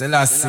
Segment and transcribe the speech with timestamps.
[0.00, 0.48] Selassie.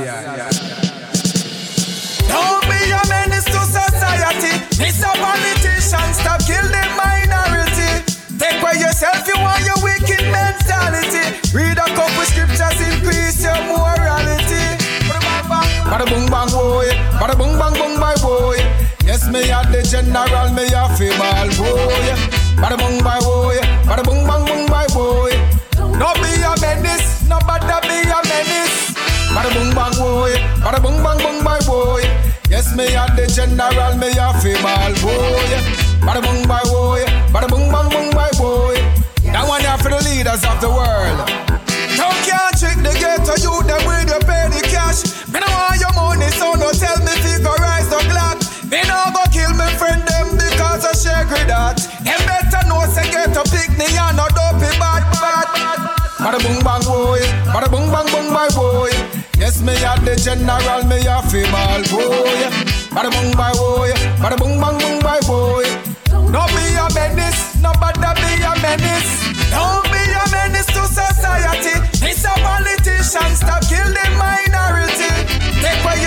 [2.31, 4.55] Don't be a menace to society.
[4.79, 7.99] This a politician, stop kill the minority.
[8.39, 11.35] Take away yourself, you want your wicked mentality.
[11.51, 14.63] Read a couple scriptures, increase your morality.
[15.91, 16.87] Bada boom bang boy,
[17.19, 18.55] bada boom bang boom my boy.
[19.03, 22.07] Yes, me a the general, me a female boy.
[22.55, 25.35] Bada boom bang boy, bada boom bang boom my boy.
[25.99, 26.30] No be
[29.31, 32.03] Bada boom bang boy, bada boom bang boom my boy.
[32.49, 35.51] Yes, me a the general, me a female boy.
[36.03, 38.75] Bada boom bang boy, bada boom bang boom my boy.
[39.31, 41.19] That one here for the leaders of the world.
[41.95, 45.07] No can't trick the ghetto youth, them with you pay the cash.
[45.31, 48.35] Me no want your money, so no tell me figure rise the clock.
[48.67, 51.79] Me no go kill me friend them because of share that.
[52.03, 55.47] Them better know say get a picnic and no dopey bad bad.
[56.19, 57.10] Bada boom bang boy,
[59.61, 62.41] Me a the general, me a female boy.
[62.89, 65.69] Bada boom bang boy, bada boom bang boom my boy.
[66.33, 69.21] No be a menace, no bada be a menace.
[69.53, 71.77] Don't be a menace to society.
[72.01, 75.13] It's a politician, stop kill the minority.
[75.61, 76.00] Take away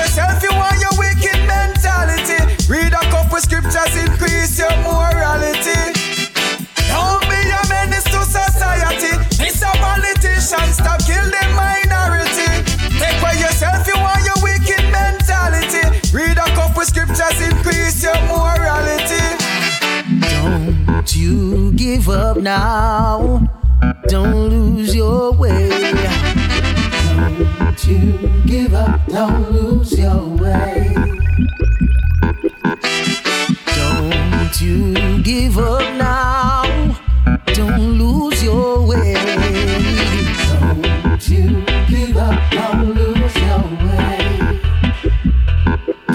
[18.28, 19.26] morality.
[20.30, 23.48] Don't you give up now.
[24.08, 25.68] Don't lose your way.
[27.16, 29.00] Don't you give up.
[29.08, 30.94] Don't lose your way.
[33.76, 36.96] Don't you give up now.
[37.46, 39.23] Don't lose your way.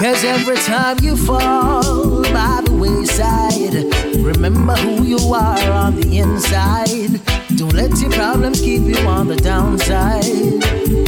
[0.01, 3.83] Cause every time you fall by the wayside,
[4.23, 7.19] remember who you are on the inside.
[7.57, 10.23] Don't let your problems keep you on the downside.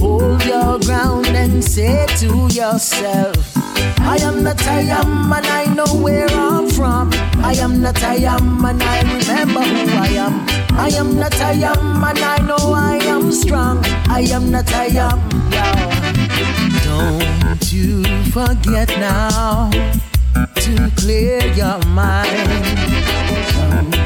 [0.01, 3.57] Hold your ground and say to yourself,
[4.01, 7.11] I am not I am and I know where I'm from.
[7.43, 10.33] I am not I am and I remember who I am.
[10.77, 13.79] I am not I am and I know I am strong.
[14.09, 15.90] I am not I am, yeah.
[16.91, 19.69] Don't you forget now
[20.55, 22.65] to clear your mind.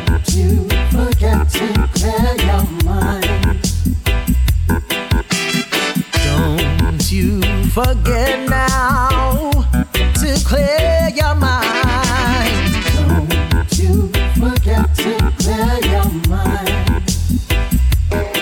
[0.05, 3.57] Don't you forget to clear your mind.
[6.27, 9.49] Don't you forget now
[10.21, 12.73] to clear your mind.
[13.49, 17.09] Don't you forget to clear your mind.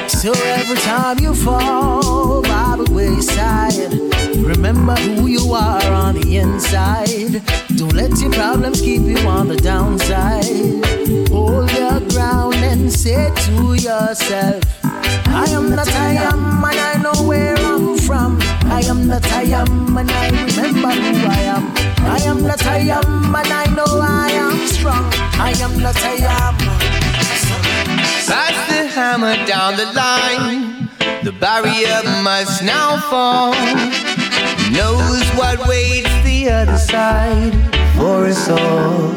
[0.09, 2.02] So every time you fall
[4.73, 7.41] remember who you are on the inside.
[7.77, 10.45] Don't let your problems keep you on the downside.
[11.29, 17.27] Hold your ground and say to yourself, I am that I am and I know
[17.27, 18.39] where I'm from.
[18.65, 21.65] I am that I am and I remember who I am.
[22.05, 25.05] I am that I am and I know I am strong.
[25.39, 26.55] I am that I am.
[28.27, 30.89] Pass the hammer down the line.
[31.23, 34.22] The barrier must now fall.
[34.73, 37.53] Knows what waits the other side
[37.95, 39.11] for us all.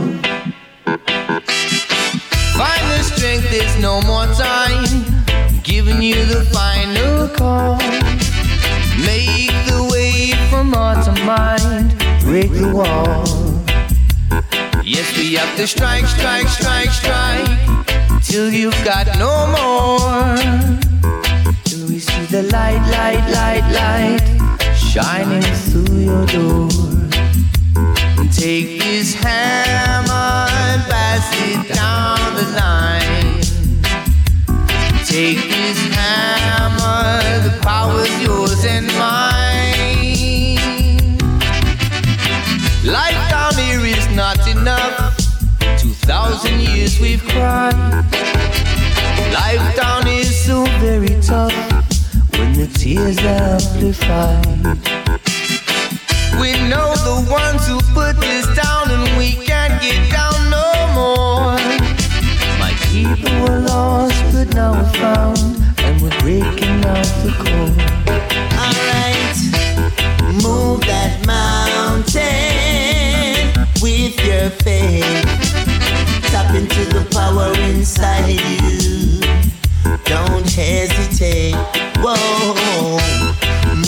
[2.60, 4.84] Find the strength, there's no more time.
[5.30, 7.78] I'm giving you the final call.
[9.00, 11.98] Make the way from heart to mind.
[12.20, 13.24] Break the wall.
[14.84, 18.22] Yes, we have to strike, strike, strike, strike.
[18.22, 20.36] Till you've got no more.
[21.64, 24.45] Till we see the light, light, light, light
[24.96, 26.70] shining through your door.
[28.32, 33.42] Take this hammer and pass it down the line.
[35.04, 40.16] Take this hammer, the power's yours and mine.
[42.82, 45.14] Life down here is not enough.
[45.78, 47.76] Two thousand years we've cried.
[49.34, 51.75] Life down is so very tough
[52.66, 54.46] the tears amplified.
[56.40, 61.58] We know the ones who put this down and we can't get down no more.
[62.58, 65.38] My people were lost but now we're found
[65.78, 67.76] and we're breaking out the core.
[68.62, 69.38] Alright,
[70.42, 72.26] move that mountain
[73.82, 75.24] with your faith.
[76.30, 79.25] Tap into the power inside you.
[80.06, 81.54] Don't hesitate.
[81.98, 82.98] Whoa,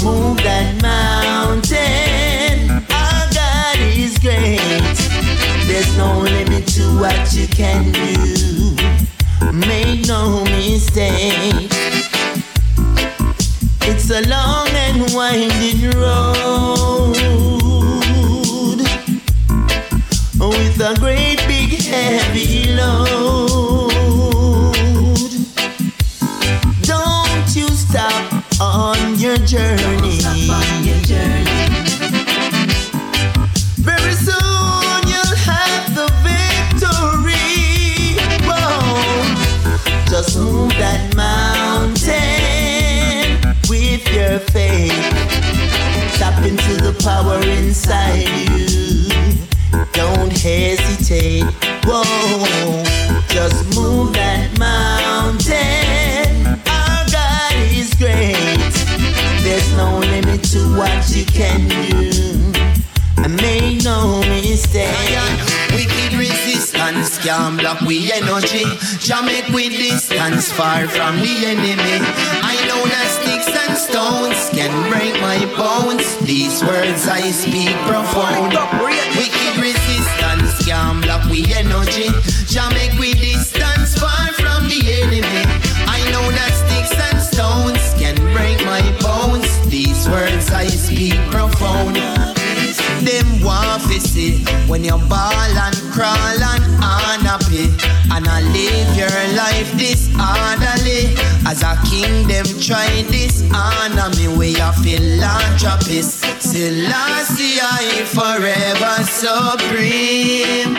[0.03, 2.70] move that mountain.
[2.91, 4.59] Our God is great.
[5.67, 8.75] There's no limit to what you can do.
[9.53, 11.70] Make no mistake.
[13.82, 17.17] It's a long and winding road
[20.41, 21.27] with a great
[29.54, 31.46] on your journey.
[33.78, 37.32] Very soon you'll have the victory.
[38.44, 39.24] Whoa.
[40.10, 42.18] Just move that mountain
[43.70, 44.92] with your faith.
[46.18, 49.08] Tap into the power inside you.
[49.92, 51.44] Don't hesitate.
[51.86, 52.84] Whoa,
[53.28, 54.57] just move that
[60.78, 62.38] what you can do.
[63.19, 64.94] And make no mistake.
[65.75, 68.64] Wicked resistance can block we energy.
[69.26, 71.98] Make we distance far from the enemy.
[72.52, 76.16] I know that sticks and stones can break my bones.
[76.25, 78.54] These words I speak profound.
[79.19, 82.10] Wicked resistance can block we energy.
[82.74, 82.97] Make
[94.69, 97.73] when you ball and crawl and unhappy
[98.12, 101.17] And I live your life disorderly
[101.47, 110.76] As a kingdom, try this honor me Way a philanthropist Selassie I forever supreme.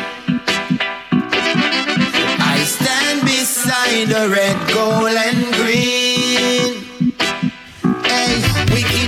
[2.41, 6.83] I stand beside the red, gold and green.
[8.03, 8.41] Hey,
[8.73, 8.98] wicked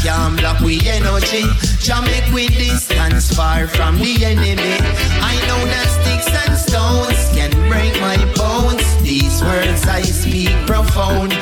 [0.00, 1.44] resistance can block we energy.
[1.78, 4.78] Jah make we distance far from the enemy.
[5.20, 8.84] I know that sticks and stones can break my bones.
[9.02, 11.32] These words I speak profound.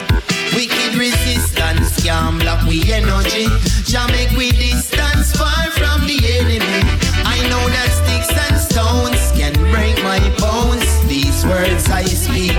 [0.55, 3.47] Wicked resistance can block we energy.
[3.85, 6.83] Jah make we distance far from the enemy.
[7.25, 10.87] I know that sticks and stones can break my bones.
[11.07, 12.57] These words I speak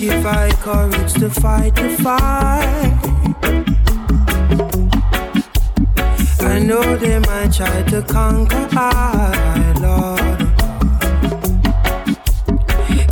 [0.00, 2.96] Give I courage to fight the fight.
[6.40, 10.40] I know they might try to conquer I, Lord.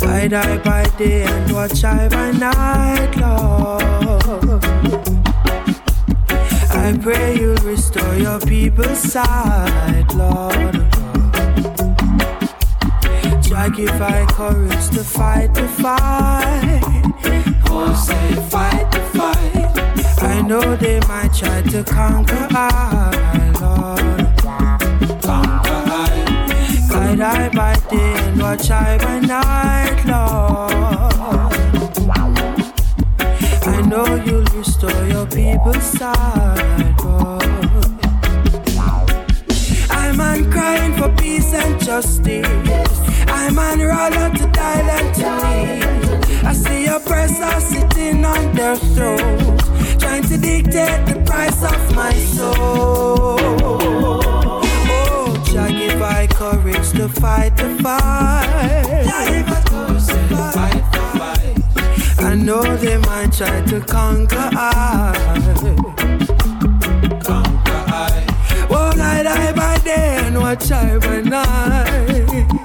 [0.01, 4.63] I by day and watch I by night, Lord.
[6.71, 10.88] I pray you restore your people's sight, Lord.
[13.59, 16.81] Try give I courage to fight the fight.
[17.69, 20.23] Oh, say fight the fight.
[20.23, 23.99] I know they might try to conquer I, Lord.
[25.21, 26.07] Conquer I.
[26.89, 30.71] Guide I by day and watch I by night, Lord.
[33.67, 37.43] I know you'll restore your people's sight, Lord.
[39.91, 43.08] I'm crying for peace and justice.
[43.29, 46.47] I'm on out to Thailand to me.
[46.47, 49.59] I see oppressors sitting on their throat,
[49.99, 53.37] trying to dictate the price of my soul.
[54.91, 58.69] Oh, Jah give I courage to fight the fight.
[62.29, 65.13] I know they might try to conquer I.
[67.23, 68.25] Conquer I.
[68.95, 72.58] Night I die by day and watch I by night.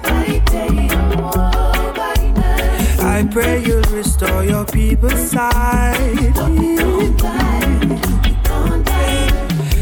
[3.17, 6.35] I pray you'll restore your people's sight.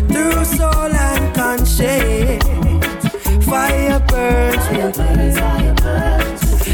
[0.09, 2.45] Through soul and conscience,
[3.47, 4.67] fire burns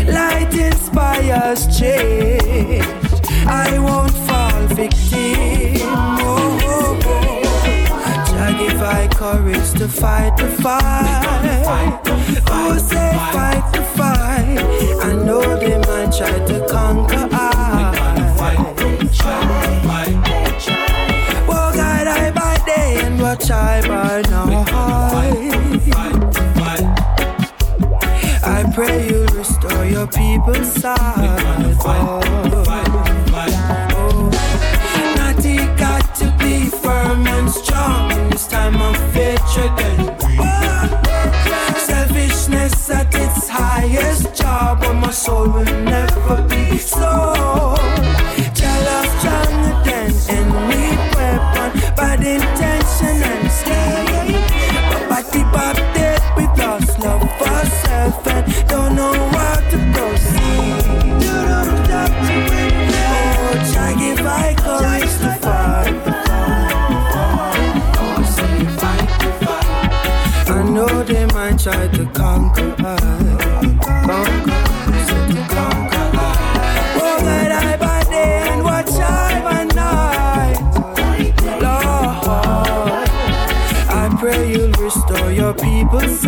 [0.08, 2.84] Light inspires change.
[3.46, 5.80] I won't fall victim.
[6.20, 7.42] Oh, oh, oh.
[8.26, 12.02] Jah give I courage to fight the fight.
[12.50, 13.67] Oh, say fight fight.
[15.08, 17.94] I know they might try to conquer I.
[22.06, 24.68] I by day and watch I by night.
[28.44, 32.87] I pray you restore your people's oh.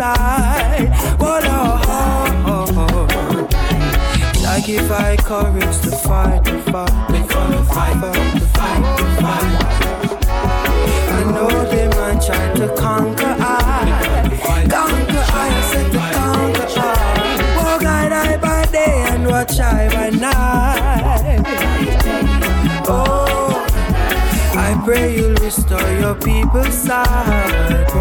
[0.01, 0.17] People's
[0.49, 0.89] sight.
[1.19, 3.53] Oh, Lord,
[4.45, 9.55] I give I courage to fight, to fight, to fight, to fight, to fight.
[11.09, 13.43] I know they might try to conquer I,
[14.69, 17.79] conquer I, said to conquer I.
[17.81, 21.43] Guide I by day and watch I by night.
[22.87, 23.65] Oh,
[24.53, 27.91] I pray you'll restore your people's sight.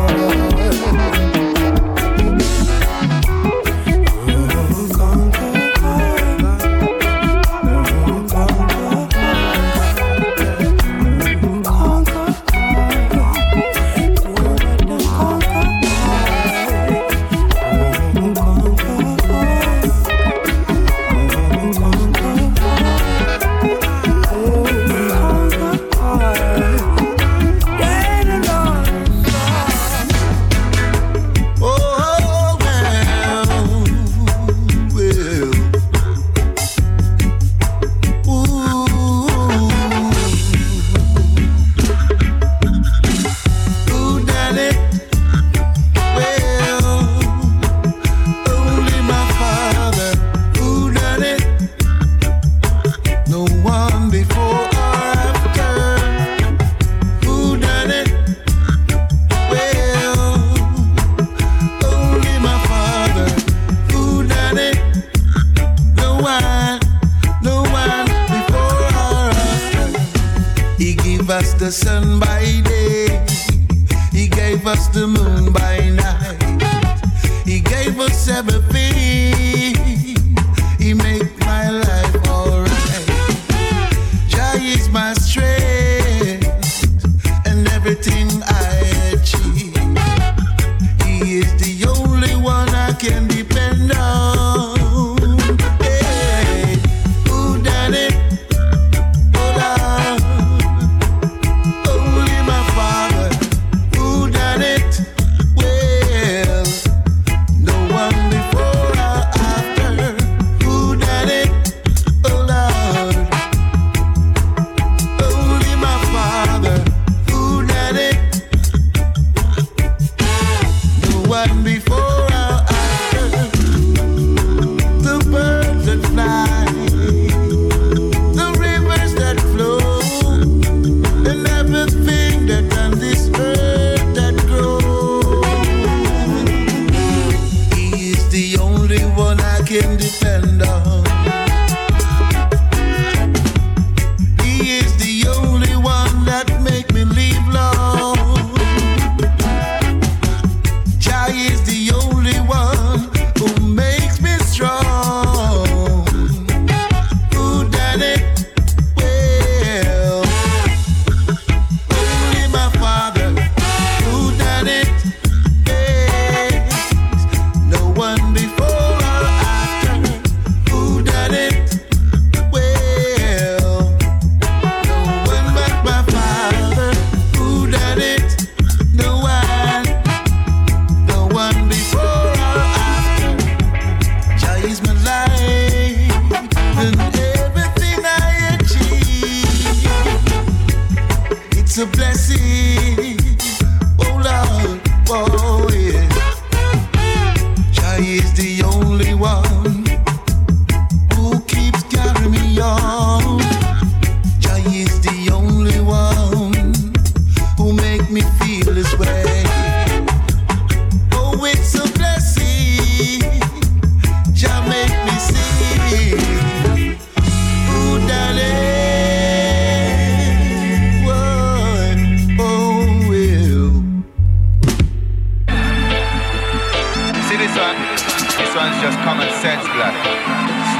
[227.60, 229.92] See this one's just common sense, blood.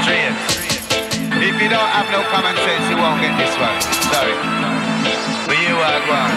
[0.01, 0.33] Straight.
[1.37, 3.77] If you don't have no common sense, you won't get this one.
[4.09, 4.33] Sorry.
[5.45, 6.33] But you are one.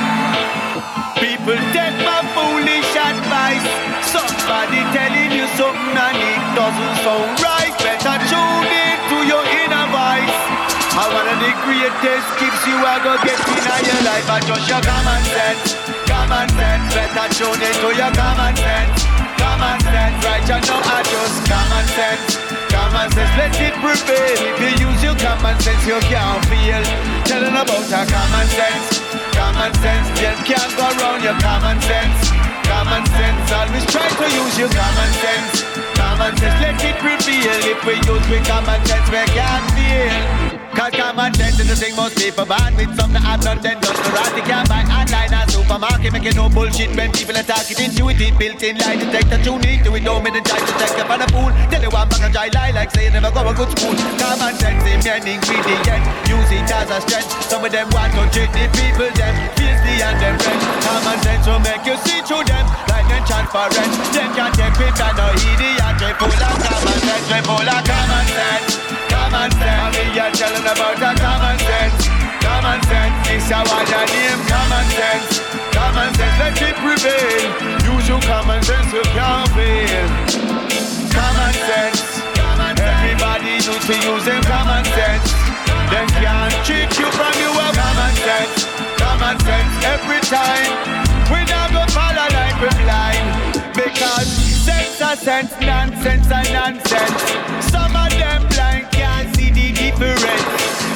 [1.16, 3.64] People take my foolish advice.
[4.04, 7.72] Somebody telling you something and it doesn't sound right.
[7.80, 10.38] Better tune in to your inner voice.
[10.92, 14.68] And one of the greatest gifts you are gonna get in your life are just
[14.68, 15.72] your common sense.
[16.04, 19.13] Common sense, better tune in to your common sense.
[19.55, 20.43] Common sense, right?
[20.51, 22.43] You know I just common sense.
[22.75, 24.38] Common sense, let it prevail.
[24.51, 26.83] If you use your common sense, you can't feel.
[27.23, 28.99] Telling about our common sense.
[29.31, 32.35] Common sense, just can't go around your common sense.
[32.67, 35.62] Common sense, always try to use your common sense.
[35.95, 37.62] Common sense, let it prevail.
[37.62, 40.54] If we use we common sense, we can't feel.
[40.74, 43.78] Cause common sense is the thing most people ban with some that have none then
[43.78, 44.32] the right.
[44.34, 48.58] They can buy online and supermarket, making no bullshit when people attack it intuitive, built
[48.58, 51.30] in lie detector, tune into it, don't make the try to take up on the
[51.30, 51.54] pool.
[51.70, 53.94] Tell you one back and try lie like say you never go a good school.
[54.18, 57.30] Common sense is main ingredient, use it as a strength.
[57.46, 60.60] Some of them want to treat the people, them fiercely and them friend.
[60.82, 63.90] Common sense will make you see through them like them transparent.
[64.10, 67.80] Them can't take it and no idiot, they full of common sense, they full of
[67.87, 68.82] common sense.
[69.06, 70.34] Common sense, I mean you're
[70.64, 72.09] telling about a common sense.
[72.40, 74.40] Common sense, this a what name.
[74.48, 75.40] Common sense,
[75.72, 77.94] common sense, let it prevail.
[77.94, 79.50] Use your common sense, you can't.
[81.12, 82.00] Common sense,
[82.81, 85.33] everybody need to use them common sense.
[85.92, 88.66] Them can't trick you from your common sense.
[88.96, 91.05] Common sense every time.
[91.33, 97.63] We not go follow like we blind because sense a sense, nonsense a nonsense.
[99.98, 100.44] Difference.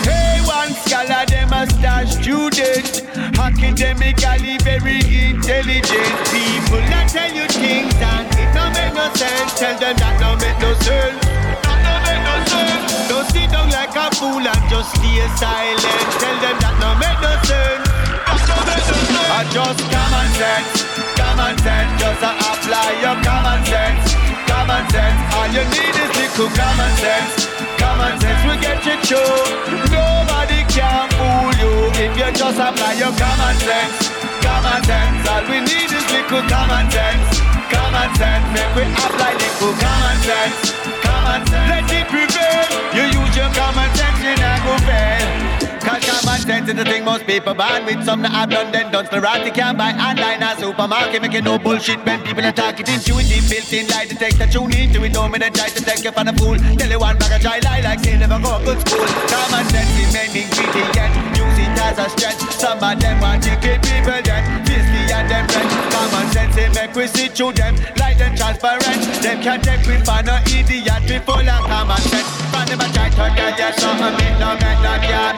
[0.04, 3.04] Hey, one scholar, them a star student,
[3.38, 4.98] academically very
[5.30, 6.82] intelligent people.
[6.90, 9.58] That tell you things and it don't make no sense.
[9.58, 11.18] Tell them that don't make no sense.
[11.64, 13.08] That don't make no sense.
[13.08, 16.08] Don't sit down like a fool and just stay silent.
[16.18, 17.84] Tell them that don't make no sense.
[18.26, 19.28] That don't make no sense.
[19.28, 20.70] I just common sense,
[21.14, 21.90] common sense.
[22.00, 24.16] Just apply your common sense,
[24.48, 25.18] common sense.
[25.36, 27.57] All you need is little common sense.
[27.78, 29.94] Common sense will get you through.
[29.94, 31.72] Nobody can fool you.
[32.04, 34.10] if you just apply your common sense.
[34.42, 37.40] Common sense, all we need is little common sense.
[37.70, 40.72] Common sense, make we apply little common sense.
[41.02, 42.66] Common sense, let it prevail.
[42.96, 45.47] You use your common sense, you not go fail.
[45.88, 48.04] Cause common sense is the thing most people born with.
[48.04, 49.06] Some that have done then done.
[49.06, 51.22] Sporadic Can't buy online or supermarket.
[51.22, 52.92] Making no bullshit when people attack it.
[52.92, 54.46] Intuitive, built in lie detector.
[54.52, 56.60] Tune into it, me then try to take you for the fool.
[56.76, 59.08] Tell you one bag of try lie like they never go good school.
[59.32, 61.12] Common sense is main ingredient.
[61.40, 62.52] Use it as a strength.
[62.52, 64.20] Some of them want to keep people.
[64.68, 64.87] Fisky and
[65.28, 65.74] them friends.
[65.92, 67.76] Common sense it make we see through them.
[67.96, 69.00] Like them transparent.
[69.22, 71.02] Them can't take we for no idiot.
[71.08, 72.28] We full of common sense.
[72.50, 74.14] But never try to get you something.
[74.26, 74.94] It no make no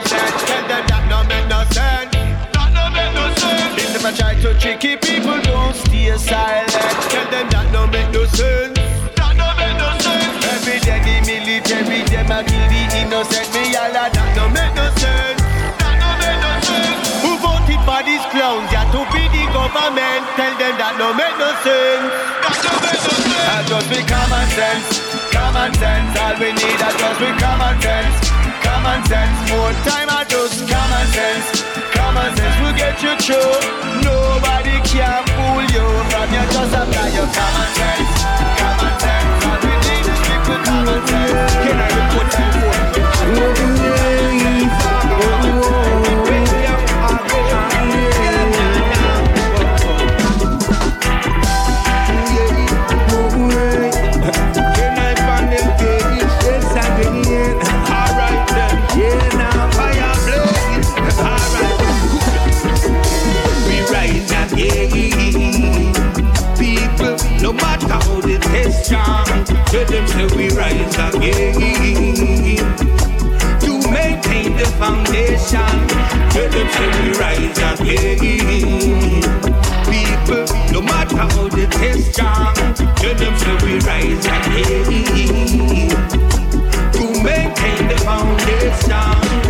[0.07, 0.47] sense.
[0.47, 2.21] Tell them that no make no sense.
[4.01, 6.71] If a try to tricky people, don't stay silent.
[7.11, 8.80] Tell them that no make no sense.
[20.41, 22.09] Tell them that no make no sense.
[22.41, 23.45] That no make no sense.
[23.45, 24.89] I just be common sense.
[25.37, 26.17] Common sense.
[26.17, 28.17] All we need is just be common sense.
[28.65, 29.37] Common sense.
[29.53, 31.45] More time I just common sense.
[31.93, 33.53] Common sense will get you through.
[34.01, 34.30] Nobody
[76.41, 78.19] tell them say we rise again.
[79.91, 82.55] People, no matter how the test strong,
[82.97, 85.91] tell them say we rise again.
[86.93, 89.50] To maintain the foundation.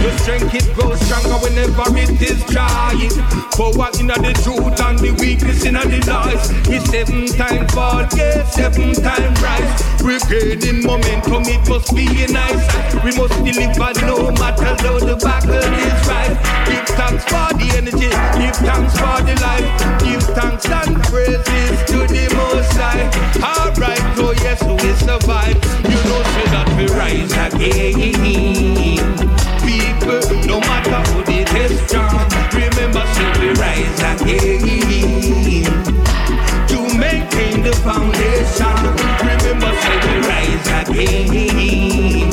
[0.00, 3.12] The strength it grows stronger whenever it is trying.
[3.52, 6.48] Power in the truth and the weakness in the lies.
[6.72, 9.68] It's seven time fall, yeah, seven time rise.
[10.00, 12.64] We're gaining momentum, it must be a nice.
[13.04, 16.32] We must deliver no matter how the battle is right.
[16.64, 18.08] Give thanks for the energy,
[18.40, 19.68] give thanks for the life.
[20.00, 23.04] Give thanks and praises to the most high.
[23.44, 25.60] Alright, oh yes, we survive.
[25.84, 28.60] You know, say that we rise again
[30.10, 32.28] people, no matter who they test strong.
[32.52, 35.64] Remember, say we rise again
[36.68, 38.80] to maintain the foundation.
[39.22, 42.30] Remember, say we rise again.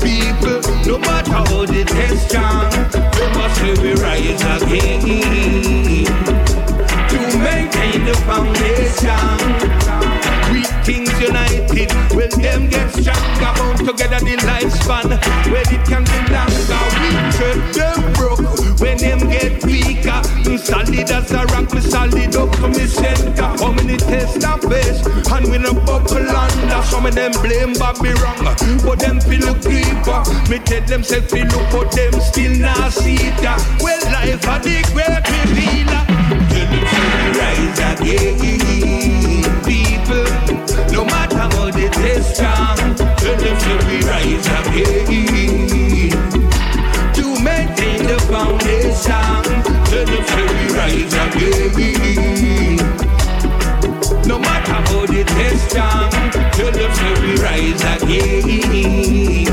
[0.00, 2.70] People, no matter how they test strong.
[2.72, 6.04] Remember, say we rise again
[7.08, 10.15] to maintain the foundation.
[10.86, 15.18] We things united, when them get stronger, bound together the lifespan.
[15.50, 18.78] When it can be longer, we tread them broke.
[18.78, 23.50] When them get weaker, mm, solid as a rock, me solid up to me center.
[23.58, 26.82] How many test and face, and we no buckle under.
[26.86, 28.44] Some of them blame Bobby wrong,
[28.84, 30.22] but them feel look deeper.
[30.48, 33.42] Me tell them self feel look, but them still not see it.
[33.82, 36.06] Well, life a the great revealer.
[36.54, 36.78] Say we
[37.34, 39.15] rise again.
[40.92, 42.76] No matter how they test strong,
[43.16, 46.10] tell them say we rise again.
[47.14, 49.44] To maintain the foundation,
[49.90, 52.76] tell them say we rise again.
[54.26, 56.10] No matter how they test strong,
[56.52, 59.46] tell them say we rise again.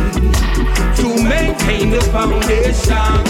[0.97, 3.23] To maintain the foundation.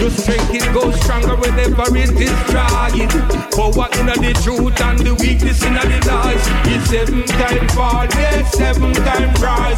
[0.00, 3.12] Your strength it goes stronger whenever it is trying.
[3.52, 6.40] Power in the truth and the weakness in the lies.
[6.72, 9.76] It's seven time fall, yeah, seven time rise.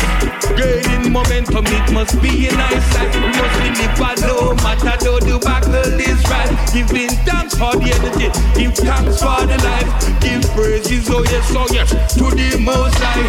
[0.54, 3.10] Gaining momentum, it must be a nice sight.
[3.18, 6.54] We must deliver no matter how the battle is right.
[6.70, 9.90] Giving thanks for the energy, give thanks for the life.
[10.22, 13.26] Give praises, oh yes, oh yes, to the most high.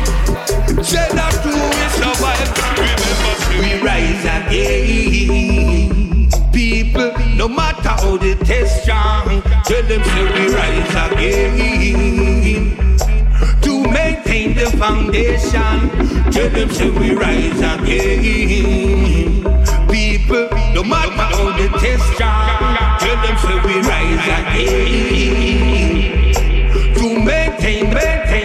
[0.85, 2.53] Say that to we survive.
[2.77, 3.33] Remember,
[3.65, 5.92] we rise again
[7.83, 12.77] matter how they test strong, tell them say we rise again.
[13.61, 15.89] To maintain the foundation,
[16.31, 19.43] tell them say we rise again.
[19.89, 25.83] People, no matter how they test strong, tell them say we rise again.
[26.95, 28.42] To maintain, maintain,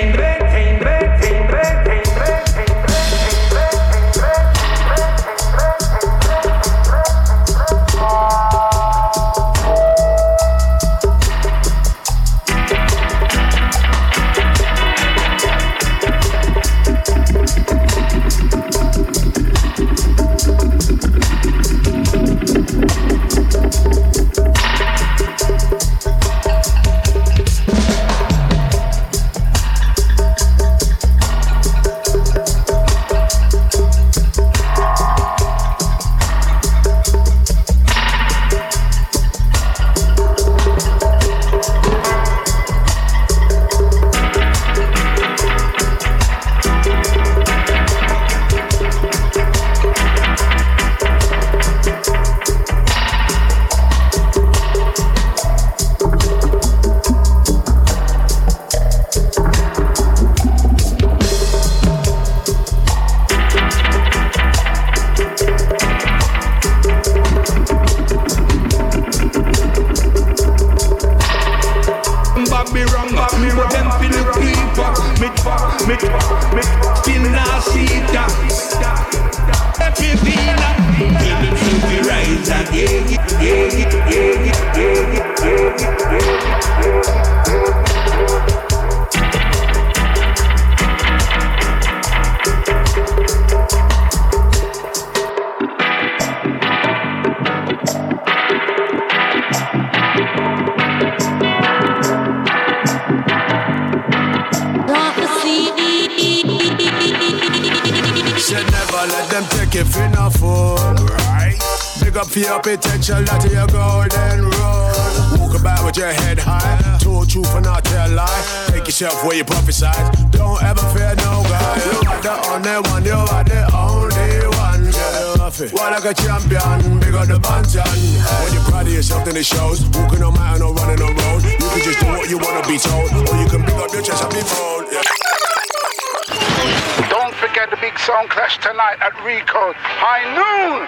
[139.25, 139.73] Rico.
[139.75, 140.87] High noon.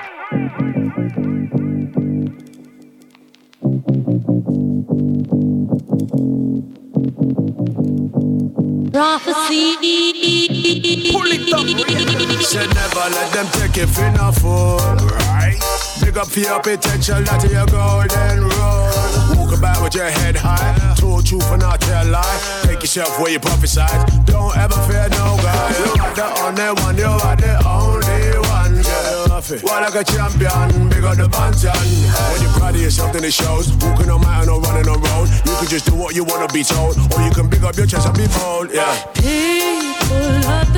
[8.93, 9.77] Prophecy.
[11.11, 11.67] Pull it up.
[12.43, 14.79] Said never let them take you for no fool.
[14.79, 15.59] Right.
[16.01, 18.91] Big up for your potential, that your golden rule.
[19.37, 20.95] Walk about with your head high.
[20.97, 22.41] Told truth and not tell lie.
[22.63, 24.07] Take yourself where you prophesize.
[24.25, 25.71] Don't ever fear no guy.
[25.79, 28.00] You are the only one, you are the only one.
[29.41, 29.59] Girl.
[29.63, 31.73] What like a champion, big on the bantan.
[32.33, 33.73] When you're proud of yourself, then it shows.
[33.81, 35.29] Walking on mountain or running on road.
[35.47, 37.87] You can just do what you wanna be told, or you can big up your
[37.87, 38.71] chest and be bold.
[38.71, 38.95] Yeah.
[39.15, 40.70] People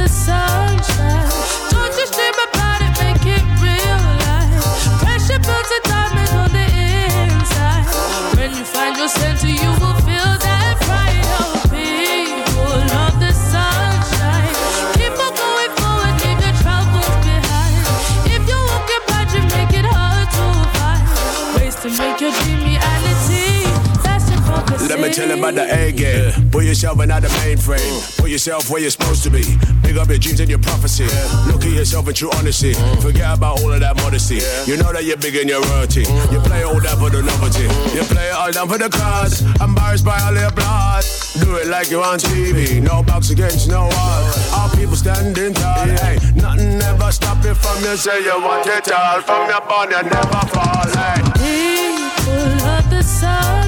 [25.02, 25.18] focus.
[25.18, 26.50] Let me tell you about the A game.
[26.50, 28.18] Put yourself in the mainframe.
[28.18, 29.42] Put yourself where you're supposed to be.
[29.82, 31.04] Big up your dreams and your prophecy.
[31.50, 32.74] Look at yourself in true honesty.
[33.00, 34.40] Forget about all of that modesty.
[34.70, 36.02] You know that you're big in your royalty.
[36.30, 37.66] You play all that for the novelty.
[37.96, 39.42] You play it all down for the cards.
[39.60, 41.04] Embarrassed by all your blood.
[41.40, 42.80] Do it like you're on TV.
[42.82, 44.22] No box against no wall.
[44.54, 45.86] All people standing tall.
[45.86, 49.20] Hey, nothing ever stop you from you say you want it all.
[49.22, 50.86] From your bond, you never fall.
[50.92, 51.22] Hey.
[51.36, 53.61] People of the sunshine,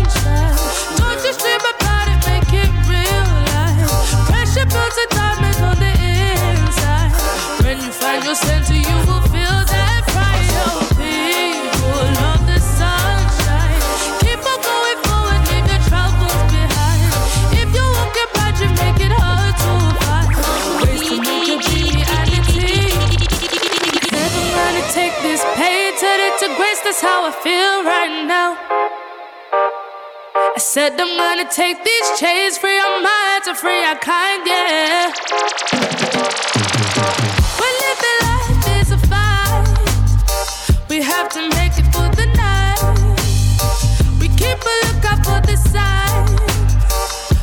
[8.32, 10.24] said I'm and gonna find.
[27.26, 28.56] I feel right now
[30.36, 35.14] I said, The money take these chains, free our minds, to free our kind, yeah.
[40.94, 42.80] We have to make it for the night.
[44.20, 46.40] We keep a lookout for the signs.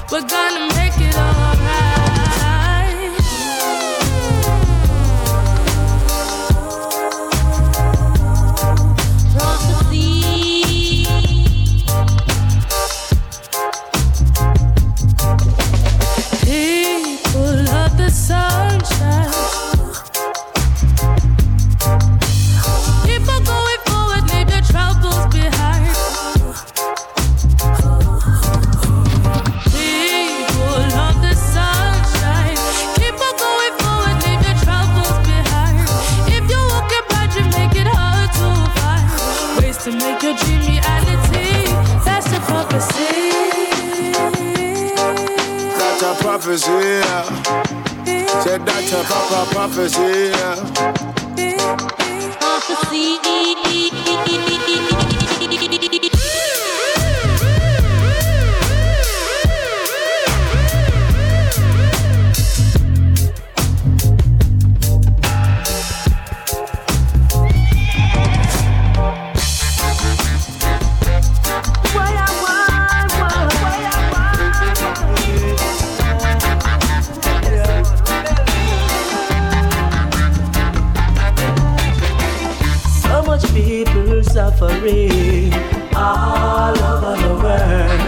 [0.09, 1.00] We're gonna make it
[46.41, 46.71] prophecy.
[46.71, 48.41] yeah.
[48.41, 49.03] Said that's a
[49.53, 50.31] prophecy.
[50.31, 50.55] yeah.
[54.91, 55.10] So
[84.83, 88.01] all over the world.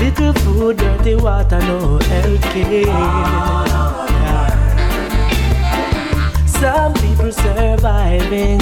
[0.00, 2.86] Little food, dirty water, no healthcare.
[2.86, 3.76] Yeah.
[6.46, 8.58] Some people surviving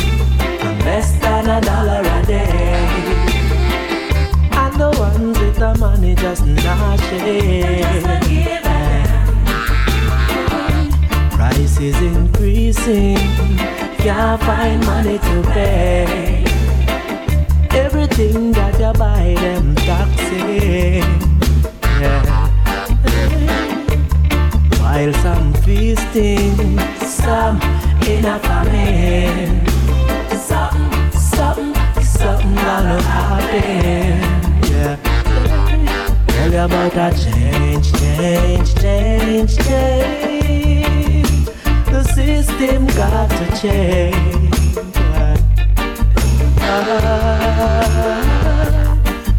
[0.85, 2.91] less than a dollar a day.
[4.51, 8.03] And the ones with the money just not share.
[11.31, 13.19] Prices increasing,
[13.99, 16.30] can't find money to pay.
[18.11, 21.03] Everything that you buy them taxing.
[22.01, 22.49] Yeah.
[24.81, 27.61] While some feasting, some
[28.07, 29.67] in a famine.
[30.37, 34.19] Something, something, something gonna happen.
[34.71, 34.97] Yeah.
[36.27, 41.29] Tell you about a change, change, change, change.
[41.87, 44.60] The system got to change.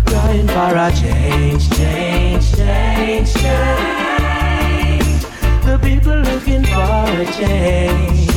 [0.06, 5.22] Crying for a change, change, change, change.
[5.64, 8.31] The people looking for a change.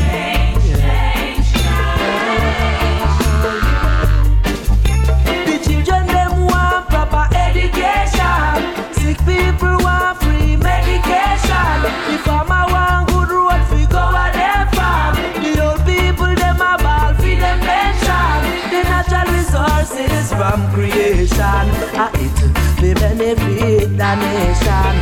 [23.17, 24.95] Benefit the nation.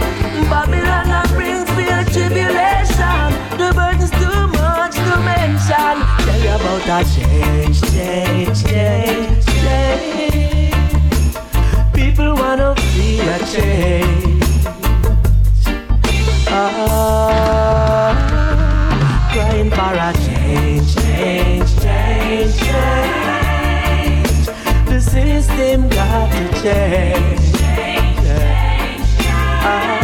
[0.50, 3.28] Babylon a bring fear tribulation.
[3.58, 5.94] The burden's too much to mention.
[6.24, 10.74] Tell you about a change, change, change, change.
[11.94, 14.66] People wanna see a change.
[16.48, 18.12] Ah,
[19.32, 24.46] crying for a change, change, change, change.
[24.86, 27.51] The system got to change.
[29.64, 30.01] Ah.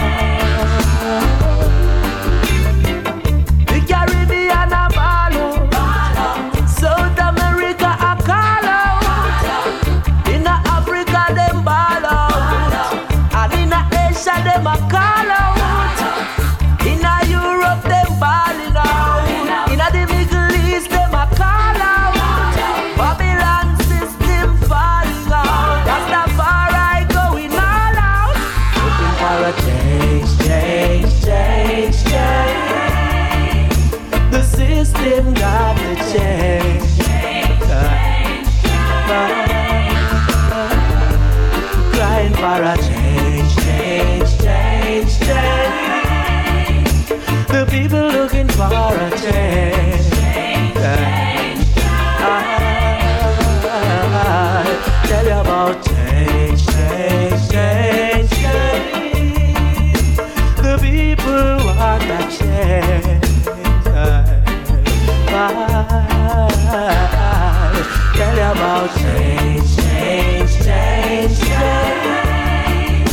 [68.97, 73.11] Change, change, change, change.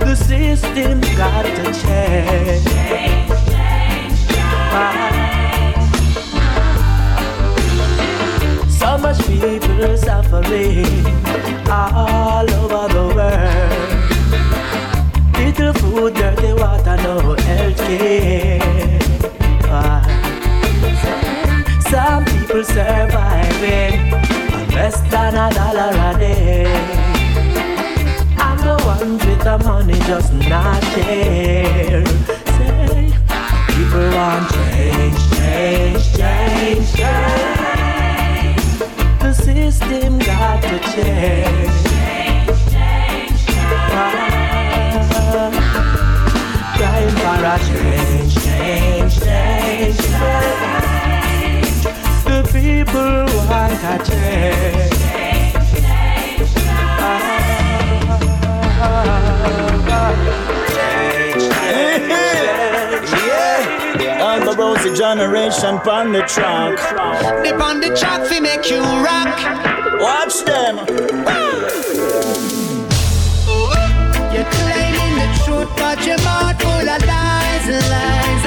[0.00, 2.64] The system got to change.
[2.64, 4.70] Change, change, change.
[8.70, 11.06] So much people suffering
[11.68, 13.90] all over the world.
[15.36, 17.80] Little food, dirty water, no health.
[21.90, 24.39] Some people surviving
[24.90, 26.64] less than a dollar a day.
[28.46, 32.04] And the ones with the money just not share.
[32.56, 33.12] Say,
[33.68, 38.62] people want change, change, change, change.
[39.20, 41.80] The system got to change.
[43.92, 44.26] Ah,
[46.76, 50.99] Crying for a change, change, change, change.
[52.70, 54.94] People want a change.
[64.22, 66.78] All the rosy generation pon the track.
[67.42, 69.34] Dip on the track fi make you rock.
[70.00, 70.76] Watch them.
[74.32, 78.39] You're claiming the truth, but your mouth full of lies, lies.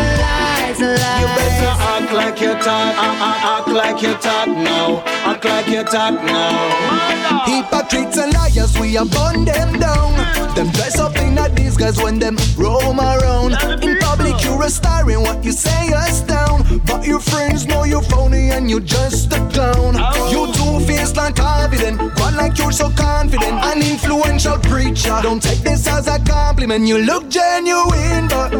[1.24, 5.68] You better act like you talk, uh, uh, act like you talk now, act like
[5.68, 7.46] you talk now.
[7.46, 10.12] Hypocrites and liars, we are burn them down.
[10.54, 13.54] Them dress up in a disguise when them roam around.
[13.82, 16.82] In public, you're a star in what you say us down.
[16.86, 19.96] But your friends know you're phony and you're just a clown.
[20.30, 23.64] You two-faced and confident, one like you're so confident.
[23.64, 26.86] An influential preacher, don't take this as a compliment.
[26.86, 28.53] You look genuine, but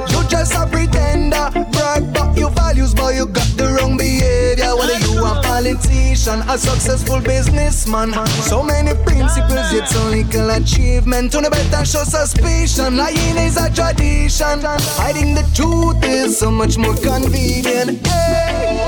[6.24, 11.32] politician, a successful businessman, so many principles, yet so little achievement.
[11.32, 12.98] To the better show suspicion.
[12.98, 14.62] Lying is a tradition.
[14.98, 18.06] Hiding the truth is so much more convenient.
[18.08, 18.86] Hey.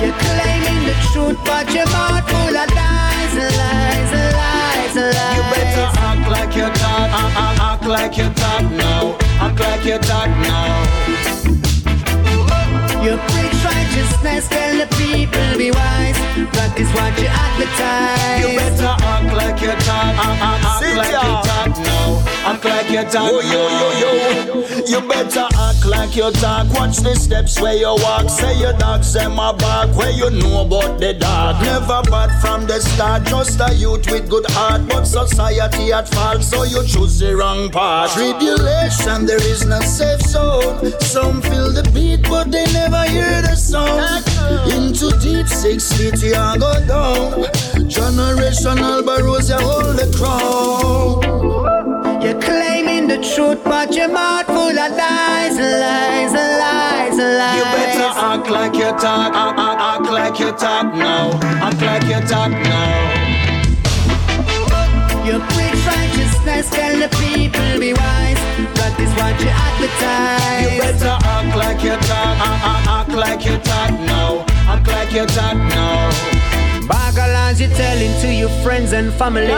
[0.00, 5.36] You're claiming the truth, but your mouth full of lies, lies, lies, lies.
[5.36, 9.84] You better act like you talk, act, act, act like you talk now, act like
[9.84, 10.84] you talk now.
[13.02, 13.55] You preach
[13.96, 16.18] righteousness, tell the people be wise.
[16.52, 18.40] Practice what you advertise.
[18.40, 22.90] You better act like you talk, act, act, act like you talk now, act like
[22.90, 24.76] you talk Oh, yo, yo, yo.
[24.86, 26.72] You better act like you talk.
[26.74, 28.28] Watch the steps where you walk.
[28.28, 29.96] Say your dogs them a bark.
[29.96, 31.60] Where you know about the dog.
[31.62, 33.24] Never bad from the start.
[33.24, 34.86] Just a youth with good heart.
[34.88, 36.42] But society at fault.
[36.42, 38.12] So you choose the wrong path.
[38.12, 40.92] Tribulation, there is no safe zone.
[41.00, 43.85] Some feel the beat, but they never hear the sound.
[44.74, 47.44] Into deep six feet, you a go down.
[47.88, 51.22] Generational barrows, you hold the crown.
[52.22, 57.56] You're claiming the truth, but your mouth full of lies, lies, lies, lies.
[57.56, 62.04] You better act like you talk, act, act, act like you talk now, act like
[62.04, 63.36] you talk now.
[65.24, 68.25] You preach righteousness, tell the people be wise.
[68.96, 70.72] Practice what you advertise.
[70.72, 75.12] You better act like you talk, act, act, act like you talk now, act like
[75.12, 76.10] you talk now.
[76.88, 79.48] Bagalas you're telling to your friends and family.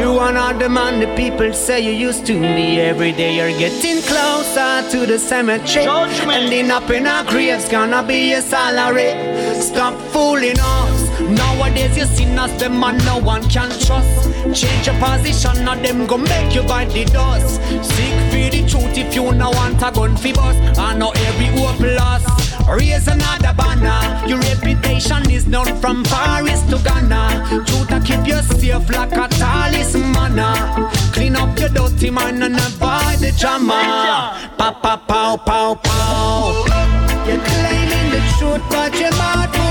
[0.00, 2.80] You are not the man the people say you used to be.
[2.80, 5.86] Every day you're getting closer to the cemetery.
[5.86, 9.12] Ending up in a grave's gonna be your salary.
[9.60, 11.01] Stop fooling us.
[11.34, 14.30] Nowadays you see us, them man no one can trust.
[14.52, 17.60] Change your position, now them go make you buy the dust.
[17.82, 20.78] Seek for the truth if you no want a gun for bust.
[20.78, 22.28] I know every hope lost.
[22.68, 24.26] Raise another banner.
[24.28, 27.64] Your reputation is known from Paris to Ghana.
[27.66, 30.38] Truth to keep you safe like a talisman.
[31.12, 34.50] Clean up your dirty mind and avoid the drama.
[34.58, 36.64] Pa pa pow pow pow.
[37.26, 39.61] You're claiming the truth, but your mouth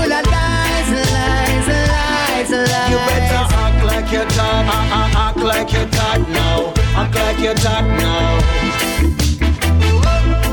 [7.02, 8.38] act like you talk now.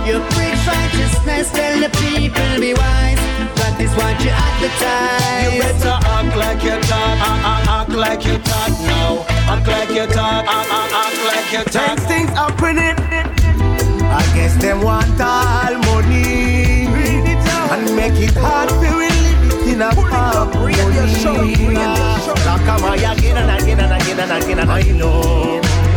[0.07, 3.21] You preach righteousness, tell the people be wise.
[3.57, 5.53] Practice what you advertise.
[5.53, 10.07] You better act like you talk, act, act, like you talk now, act like you
[10.07, 11.97] talk, act, act, like you talk.
[11.97, 12.97] Things things happening.
[14.09, 16.87] I guess them want all money
[17.73, 20.75] and make it hard for we live it in a harmony.
[22.47, 25.88] Like I'm again and again and again and again and I know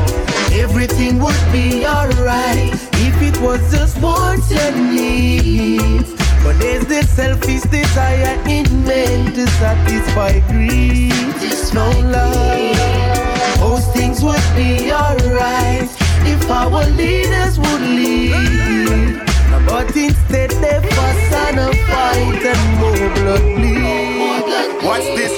[0.54, 2.72] everything would be alright
[3.06, 6.12] if it was just wants and needs.
[6.42, 11.12] But there's this selfish desire in men to satisfy greed.
[11.40, 15.88] There's no love, most things would be alright
[16.26, 19.22] if our leaders would lead.
[19.66, 24.84] But instead they fuss and a fight and more blood bleed.
[24.84, 25.32] What's this?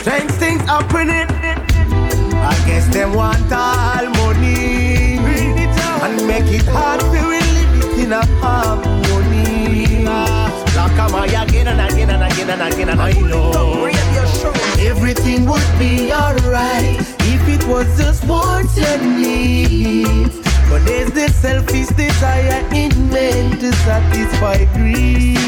[0.00, 1.39] Strange things happening.
[2.50, 5.18] I guess they want all money
[6.02, 10.04] and make it hard for we live it in a harmony.
[10.76, 13.86] Like I'm again and again and again and again and I know
[14.80, 16.98] everything would be alright
[17.34, 20.36] if it was just wants and needs.
[20.68, 25.38] But there's this selfish desire in men to satisfy greed.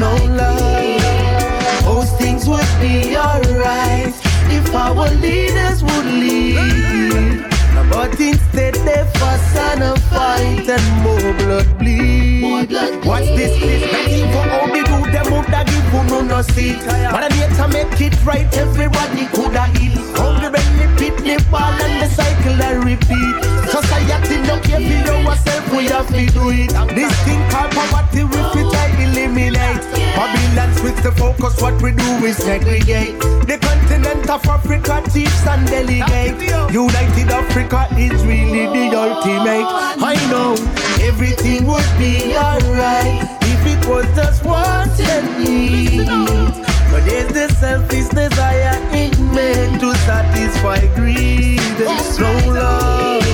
[0.00, 4.29] No love, most things would be alright
[4.60, 7.44] if our leaders would lead.
[7.90, 12.70] But instead they fuss and fight and more blood bleed.
[13.04, 13.58] What's this?
[13.60, 14.68] This begging for all
[15.12, 16.74] them would have give who no no see.
[17.10, 19.98] But I need to make it right, everybody could have eat.
[20.16, 20.60] Hungry
[21.00, 23.36] pit the ball and the cycle I repeat.
[23.72, 26.70] Society no care for yourself, we have to do it.
[26.94, 29.82] This thing called poverty we fit I eliminate.
[30.16, 33.18] Babylon switch the focus, what we do is segregate.
[33.48, 36.36] The continent of Africa teach and delegate.
[36.72, 39.68] United Africa is really the ultimate.
[40.02, 40.52] I know
[41.00, 43.39] everything would be alright
[43.88, 46.08] was just and needs.
[46.90, 51.60] But there's the selfish desire in men to satisfy greed.
[52.18, 53.24] No love,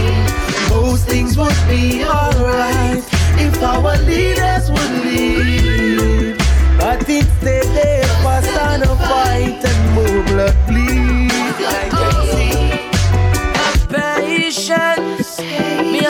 [0.71, 3.03] most things would be alright
[3.39, 6.37] if our leaders would lead.
[6.79, 11.06] But instead they fuss and a fight and more blood bleed.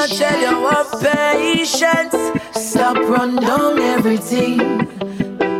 [0.06, 2.14] Tell you what patience.
[2.52, 4.88] Stop run down everything.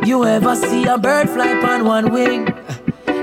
[0.06, 2.54] You ever see a bird fly on one wing?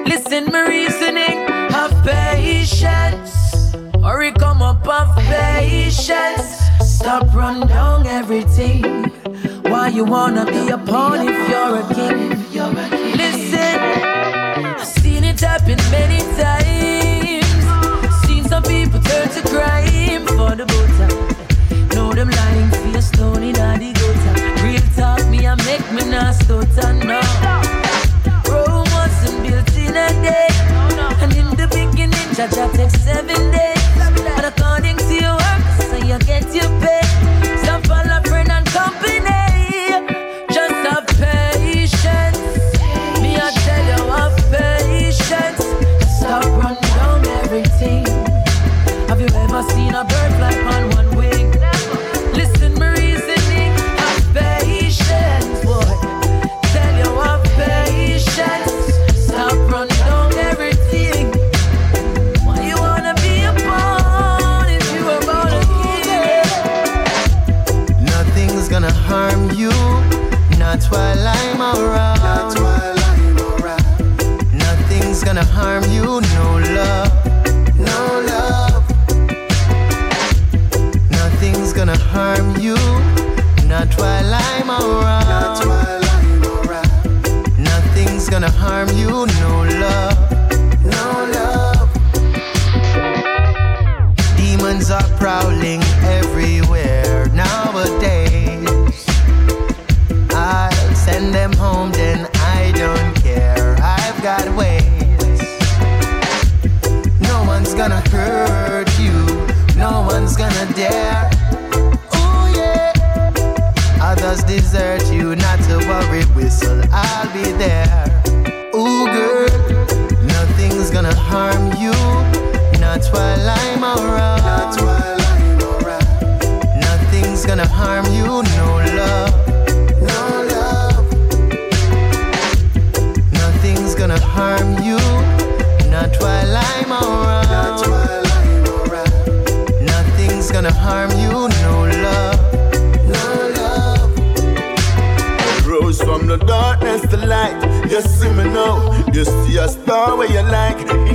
[0.06, 1.48] Listen, my reasoning.
[1.72, 3.74] Have patience.
[4.04, 6.60] Hurry, come up, have patience.
[6.82, 9.06] Stop run down everything.
[9.72, 12.30] Why you wanna be a pawn if you're a king?
[13.16, 13.80] Listen,
[14.66, 16.63] I've seen it happen many times.
[26.24, 27.22] Not stutter now.
[28.48, 30.48] Rome wasn't built in a day,
[31.22, 33.73] and in the beginning, Jah Jah take seven days.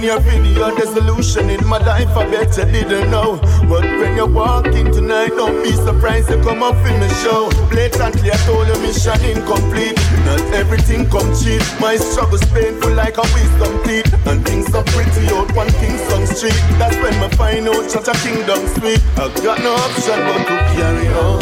[0.09, 2.09] Your video, there's solution in my life.
[2.17, 3.37] I bet you didn't know.
[3.69, 7.51] But when you walk in tonight, don't be surprised to come up in the show.
[7.69, 10.01] Blatantly, I told you mission incomplete.
[10.25, 11.61] Not everything come cheap.
[11.79, 14.09] My struggle's painful like a wisdom teeth.
[14.27, 16.63] And things are pretty out one thing's Kingston Street.
[16.81, 19.03] That's when my find out such a kingdom sweet.
[19.21, 21.41] I got no option but to carry on.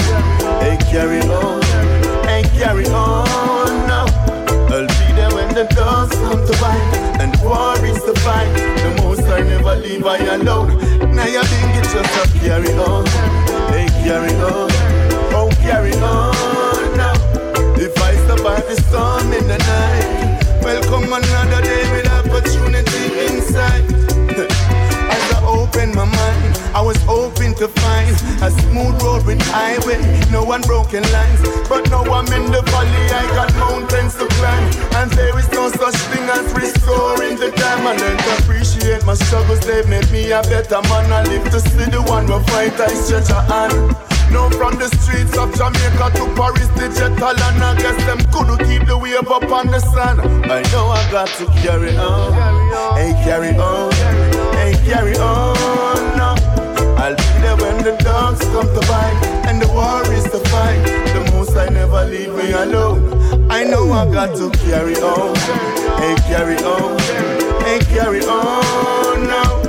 [0.59, 1.63] Hey, carry on.
[2.27, 3.86] Hey, carry on
[5.57, 8.53] the dogs come to bite and war is the fight.
[8.85, 10.77] The most I never leave I alone.
[11.17, 13.07] Now you think it's just a carry on.
[13.73, 14.69] Hey, carry on.
[15.33, 17.15] Oh, carry on now.
[17.81, 24.06] If I survive the storm in the night, welcome another day with opportunity inside.
[25.77, 28.09] Open my mind, I was hoping to find
[28.41, 30.01] a smooth road with highway,
[30.33, 31.41] no unbroken lines.
[31.69, 34.65] But now I'm in the valley, I got mountains to climb.
[34.97, 37.87] And there is no such thing as restoring the time.
[37.87, 41.13] I learned to appreciate my struggles, they've made me a better man.
[41.13, 43.77] I live to see the one who fight, I stretch a hand.
[44.33, 48.89] Now from the streets of Jamaica to Paris, jet and I guess them couldn't keep
[48.89, 50.21] the wave up on the sun.
[50.51, 52.33] I know I got to carry on,
[52.97, 54.36] hey carry on, hey
[54.85, 56.35] carry on now.
[56.99, 60.83] I'll be there when the dogs come to bite and the war is to fight.
[61.15, 63.51] The most I never leave me alone.
[63.51, 65.37] I know I got to carry on,
[66.01, 66.99] hey carry on,
[67.65, 69.61] hey carry on now.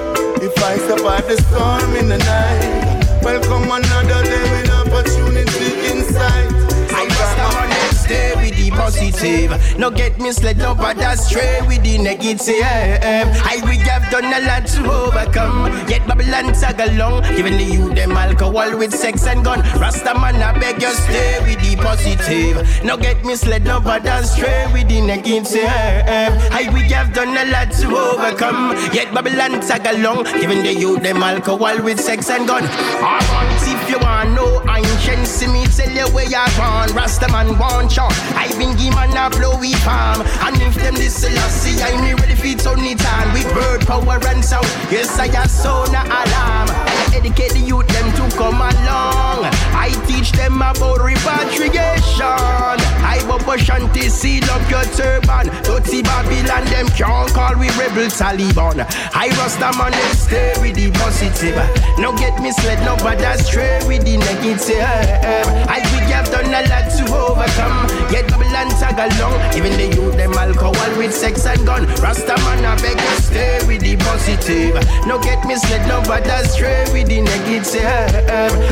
[0.41, 2.97] If I survive the storm in the night.
[3.23, 6.47] Welcome another day with opportunity inside.
[6.95, 9.51] I just never next with the positive.
[9.77, 12.61] No get misled, no but that's stray with the negative.
[12.63, 15.73] I we have done a lot to overcome.
[15.89, 19.61] Yet Babylon tag along, giving the youth them alcohol with sex and gun.
[19.81, 22.85] Rasta man, I beg you stay with the positive.
[22.85, 25.65] No get misled, no but that's stray with the negative.
[25.65, 28.77] I we have done a lot to overcome.
[28.93, 32.63] Yet Babylon tag along, giving the youth them alcohol with sex and gun.
[33.01, 36.93] Alright, if you want know ancient, see me tell you where you're born.
[36.93, 38.13] Rasta man want shot.
[38.35, 40.21] I been give man a blowy palm.
[40.45, 43.01] And if them this see I me ready for turn it
[43.33, 44.67] with bird power and sound.
[44.91, 46.69] Yes, I have sound a alarm.
[46.69, 49.49] I educate the youth them to come along.
[49.73, 52.77] I teach them about repatriation.
[53.01, 55.47] I Bobo Shanti, seal up your turban.
[55.63, 58.85] Dirty Babylon, them can't call we rebel Taliban.
[59.13, 61.57] I Rasta man, stay with the positive.
[61.97, 64.66] No get misled, no but that's stray with the negative.
[64.69, 65.65] Eh, eh.
[65.69, 67.87] I we have done a lot to overcome.
[68.11, 69.39] Get Babylon tag along.
[69.55, 71.85] Even the youth, them alcohol with sex and gun.
[72.03, 74.75] Rasta man, I beg you stay with the positive.
[75.07, 77.85] No get misled, no but stray with the negative.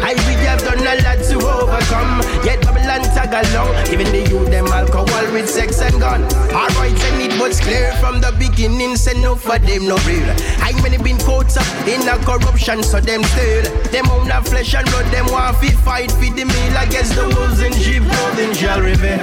[0.03, 2.19] I we have done a lot to overcome.
[2.43, 3.71] Get Babylon tag along.
[3.87, 6.23] Even the youth, them alcohol with sex and gun.
[6.51, 10.27] Alright, and it was clear from the beginning, say no for them no real.
[10.59, 13.63] I many been caught up in a corruption, so them still.
[13.95, 17.23] Them own a flesh and blood, them want fi fight for the meal against the
[17.37, 19.21] wolves and sheep clothing shall reveal.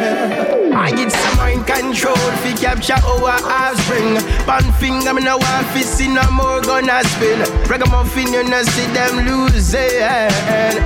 [0.72, 4.14] I get some mind control fi capture our offspring.
[4.46, 7.40] Pan finger, me no want fi see no more gonna spin.
[7.66, 10.32] Ragamuffin, you no see them lose it.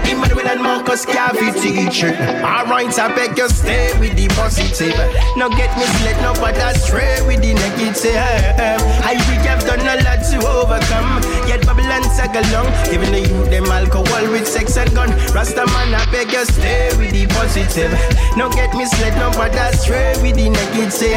[0.08, 2.16] Emmanuel and Marcus Garvey teacher.
[2.42, 4.96] Alright, I beg you stay with the positive.
[5.36, 8.85] No get me misled, no but astray with the negative.
[9.06, 11.22] I we have done a lot to overcome.
[11.46, 15.10] Yet Babylon tag along, giving the youth them alcohol with sex and gun.
[15.30, 17.94] Rasta man, I beg you stay with the positive.
[18.36, 21.14] No get misled, no but astray with the negative.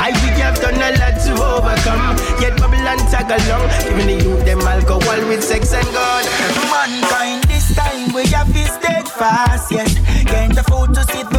[0.00, 2.16] I we have done a lot to overcome.
[2.40, 6.24] Yet Babylon tag along, giving the youth them alcohol with sex and gun.
[6.72, 9.92] Mankind this time we have to steadfast, yes.
[10.24, 11.33] Can't afford to see the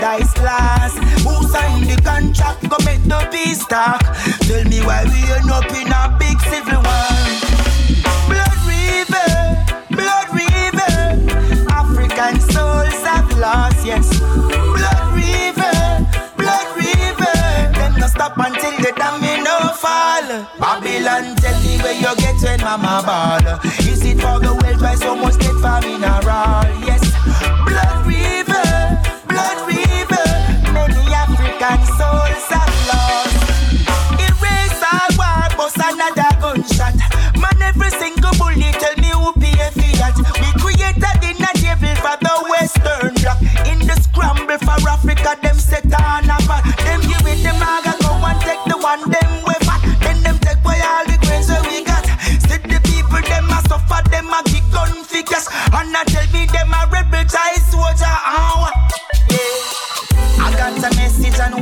[0.00, 0.98] paradise last.
[1.24, 2.68] Who signed the contract?
[2.68, 4.00] Go make the peace talk.
[4.48, 7.16] Tell me why we end up in a big civil war.
[8.28, 9.30] Blood river,
[9.90, 10.92] blood river.
[11.70, 14.08] African souls have lost, yes.
[14.18, 15.76] Blood river,
[16.36, 17.36] blood river.
[17.76, 20.28] Them no stop until the domino fall.
[20.58, 23.60] Babylon, tell me where you get when mama ball.
[23.80, 26.86] Is it for the wealth why so much get for mineral?
[26.86, 26.99] Yes.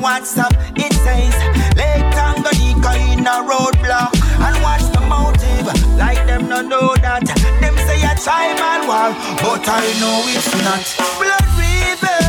[0.01, 0.55] WhatsApp.
[0.77, 1.35] It says,
[1.77, 4.15] Lake Tanganyika in a roadblock.
[4.39, 5.67] And watch the motive,
[5.99, 7.27] like them no know that.
[7.61, 9.11] Them say a and war,
[9.43, 10.87] but I know it's not.
[11.19, 12.23] Blood river,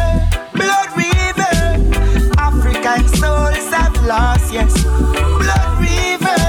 [0.58, 1.56] blood river.
[2.38, 4.74] African souls have lost, yes.
[4.84, 6.42] Blood river,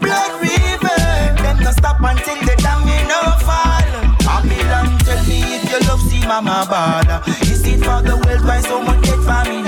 [0.00, 1.00] blood river.
[1.42, 3.88] Them no stop until the domino fall.
[4.28, 7.08] Babylon, tell me if your love see mama ball.
[7.48, 9.67] Is it for the world why so much get for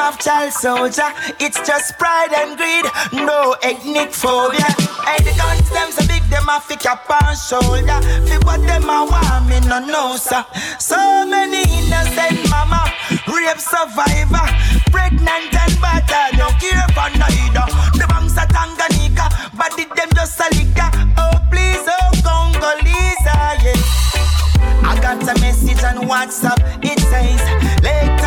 [0.00, 1.12] of child soldier.
[1.38, 4.64] It's just pride and greed, no ethnic phobia.
[5.06, 8.00] And the guns them so big, them a fi cap on shoulder.
[8.26, 10.44] Fi what them a want, me no know sir.
[10.78, 10.96] So
[11.26, 12.88] many innocent mama,
[13.28, 14.46] rape survivor,
[14.90, 16.38] pregnant and battered.
[16.38, 17.66] No care for neither.
[18.00, 20.90] The banks of Tanganyika, but did them just a liquor.
[21.20, 24.88] Oh please, oh Congolese, ah, yeah.
[24.88, 26.58] I got a message on WhatsApp.
[26.82, 27.42] It says,
[27.82, 28.19] Lake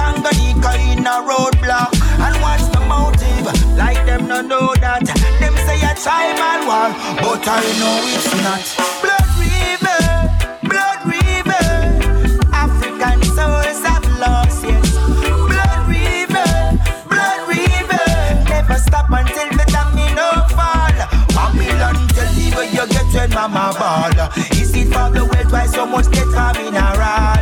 [1.03, 1.91] in a roadblock.
[2.23, 3.45] And what's the motive?
[3.75, 5.03] Like them no know that.
[5.39, 6.89] Them say a time and war,
[7.19, 8.63] but I know it's not.
[9.03, 9.99] Blood river,
[10.71, 11.65] blood river.
[12.55, 14.95] African souls have lost, yes.
[15.51, 16.51] Blood river,
[17.11, 18.05] blood river.
[18.47, 20.99] Never stop until the domino fall.
[21.35, 24.19] Babylon, tell where you get when mama ball.
[24.55, 27.32] Is it for the wealth why so much get for mineral?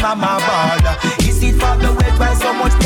[0.00, 0.78] Mama ball.
[1.28, 2.77] Is it for the wealth why so much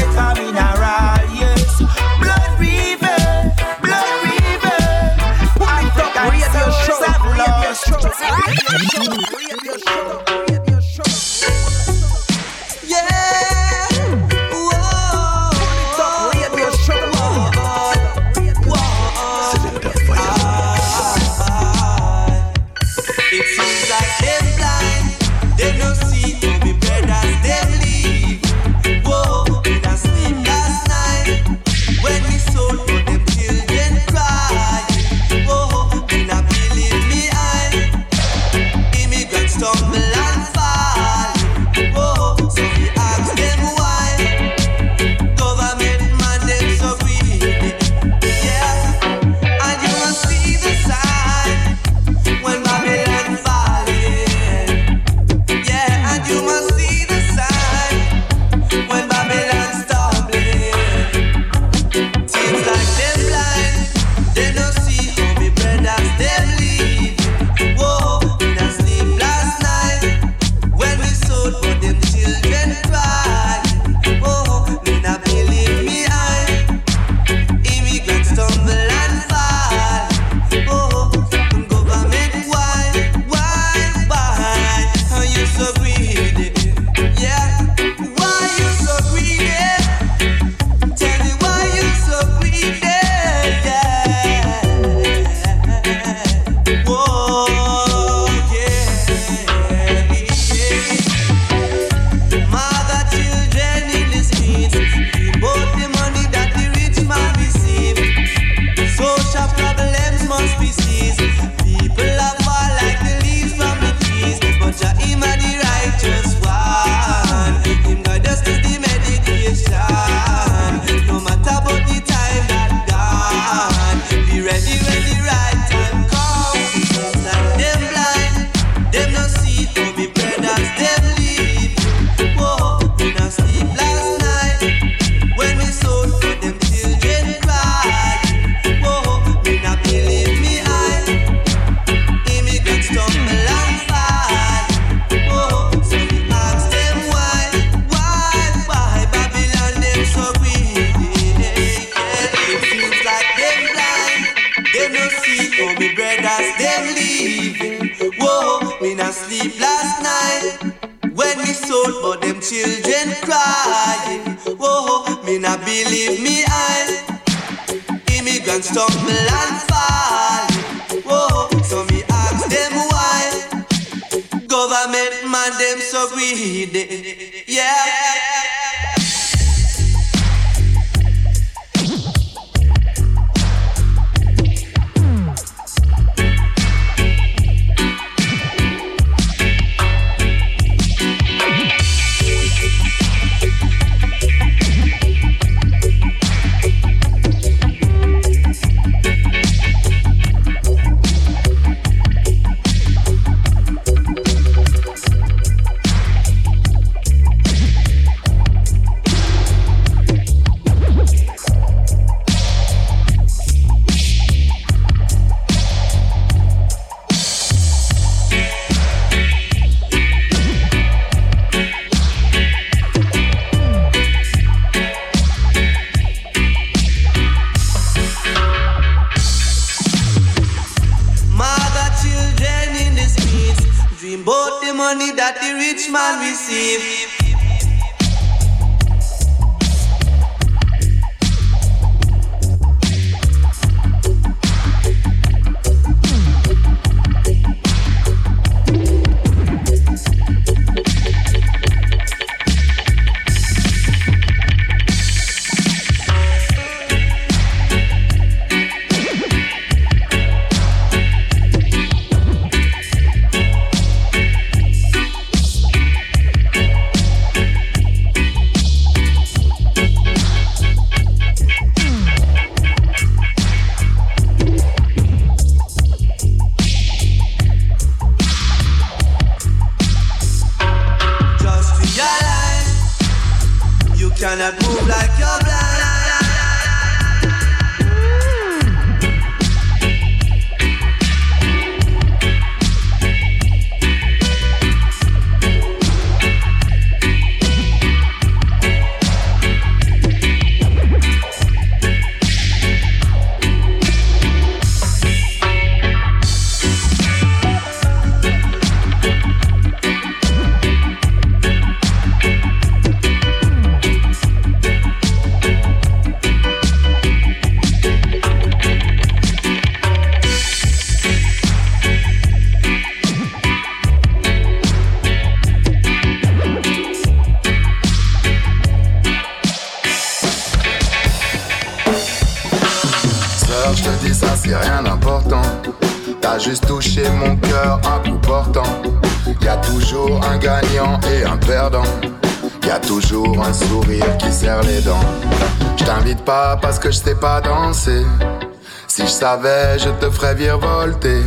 [349.22, 351.22] savais, je te ferais virevolter.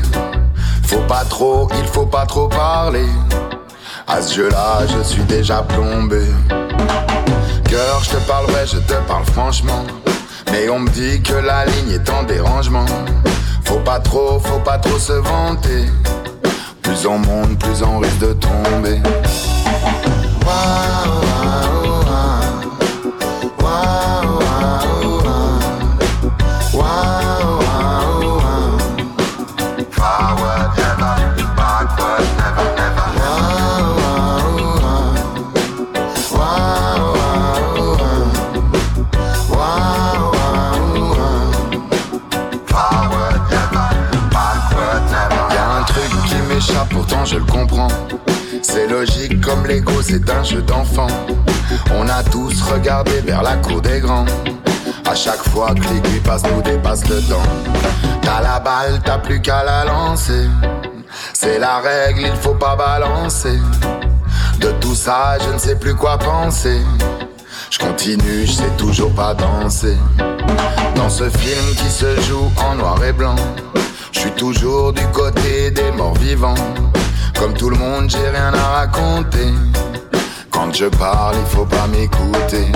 [0.84, 3.08] Faut pas trop, il faut pas trop parler.
[4.06, 6.24] À ce jeu-là, je suis déjà plombé.
[7.70, 9.86] Cœur, je te parlerai, je te parle franchement.
[10.52, 12.86] Mais on me dit que la ligne est en dérangement.
[13.64, 15.86] Faut pas trop, faut pas trop se vanter.
[16.82, 19.00] Plus on monte, plus on risque de tomber.
[50.02, 51.08] C'est un jeu d'enfant.
[51.94, 54.26] On a tous regardé vers la cour des grands.
[55.06, 57.44] À chaque fois que l'aiguille passe, nous dépasse le temps.
[58.22, 60.48] T'as la balle, t'as plus qu'à la lancer.
[61.34, 63.60] C'est la règle, il faut pas balancer.
[64.60, 66.80] De tout ça, je ne sais plus quoi penser.
[67.70, 69.98] Je continue, je sais toujours pas danser.
[70.96, 73.36] Dans ce film qui se joue en noir et blanc,
[74.12, 76.56] je suis toujours du côté des morts vivants.
[77.40, 79.54] Comme tout le monde, j'ai rien à raconter.
[80.50, 82.72] Quand je parle, il faut pas m'écouter.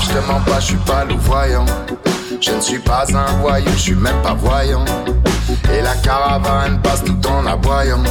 [0.00, 1.66] je te mens pas, je suis pas louvoyant.
[2.40, 4.84] Je ne suis pas un voyou, je suis même pas voyant.
[5.72, 8.02] Et la caravane passe tout en aboyant.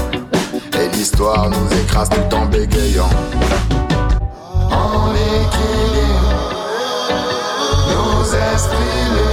[0.53, 3.09] Et l'histoire nous écrase tout en bégayant.
[4.71, 6.33] En équilibre,
[7.89, 9.32] nos esprits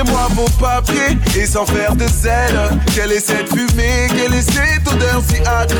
[0.00, 2.58] Montrez-moi vos papiers et sans faire de zèle.
[2.94, 5.74] Quelle est cette fumée, quelle est cette odeur si âcre?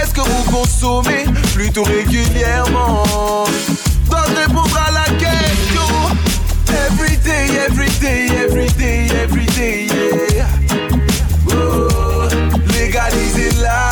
[0.00, 3.46] Est-ce que vous consommez plutôt régulièrement?
[4.08, 5.88] Dois répondre à la question.
[6.68, 9.86] Every day, every day, every day, every day,
[10.36, 10.46] yeah.
[11.48, 12.28] Oh,
[12.72, 13.83] légalisez-la.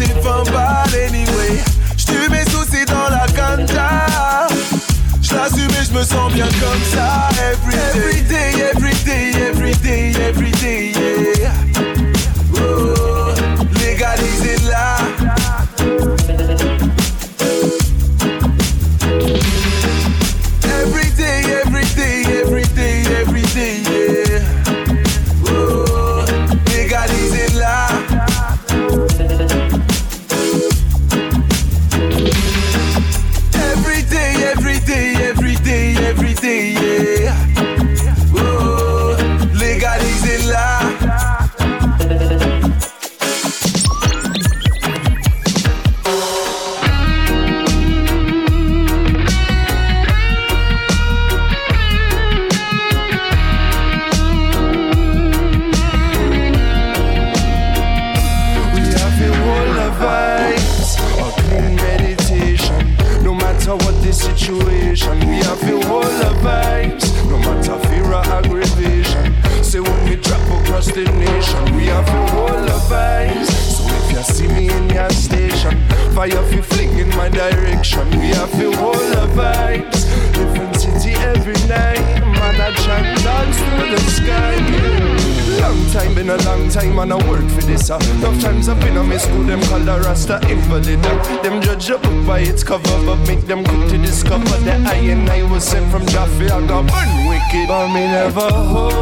[0.00, 1.62] téléphone ball anyway.
[1.96, 4.46] J'tue mes soucis dans la ganja.
[5.20, 7.28] J'assume et j'me sens bien comme ça.
[7.52, 10.92] Every day, every day, every day, every day, every day
[11.40, 11.69] yeah.
[98.30, 98.99] Never hold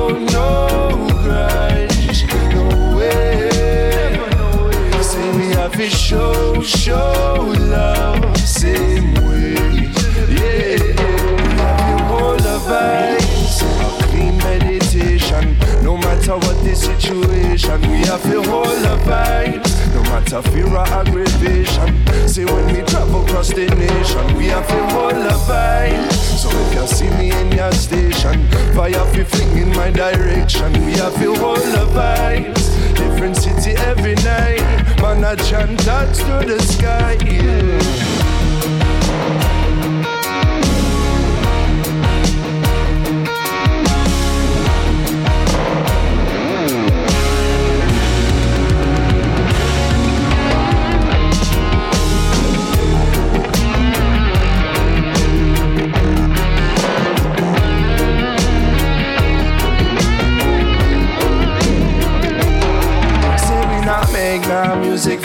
[30.48, 30.84] direction.
[30.84, 32.96] We have to hold the vibes.
[32.96, 34.62] Different city every night.
[35.00, 37.16] Man, I chant touch to the sky.
[37.24, 37.87] Yeah.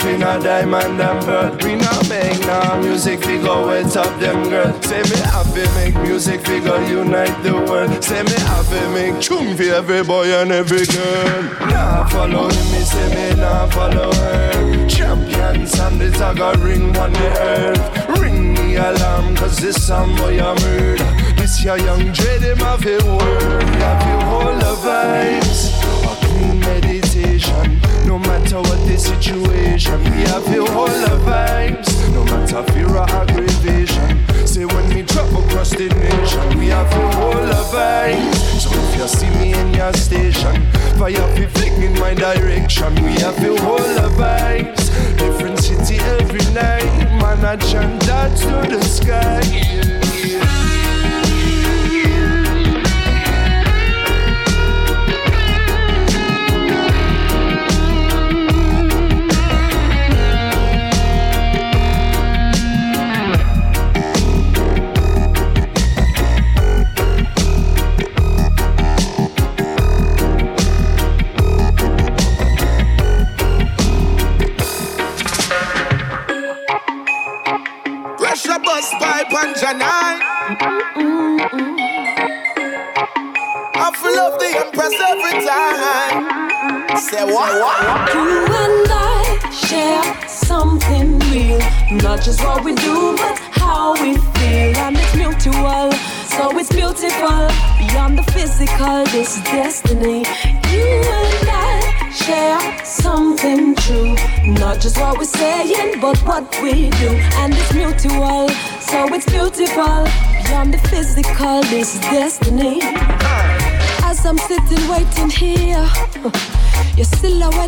[0.04, 1.56] Music for no diamond and pearl.
[1.62, 4.80] We not make no music we go wet up them girl.
[4.82, 8.02] Say me happy make music we go unite the world.
[8.02, 11.42] Say me happy make tune for every boy and every girl.
[11.70, 14.88] Nah follow him, me say me nah follow her.
[14.88, 18.20] Champions and the tagger ring on the earth.
[18.20, 21.34] Ring the alarm cause this song boy a murder.
[21.36, 23.62] This your young dread him have a word.
[23.62, 25.73] Have you hold the vibes.
[28.14, 28.18] A.
[28.18, 32.12] No matter what the situation, we have to hold the vibes.
[32.12, 34.46] No matter fear or aggravation.
[34.46, 38.60] Say when we drop across the nation, we have to hold the vibes.
[38.60, 42.94] So if you see me in your station, fire fi fling in my direction.
[43.02, 44.90] We have to hold the vibes.
[45.18, 46.86] Different city every night.
[47.20, 49.40] Man, I chant that to the sky.
[49.42, 50.53] Yeah, yeah.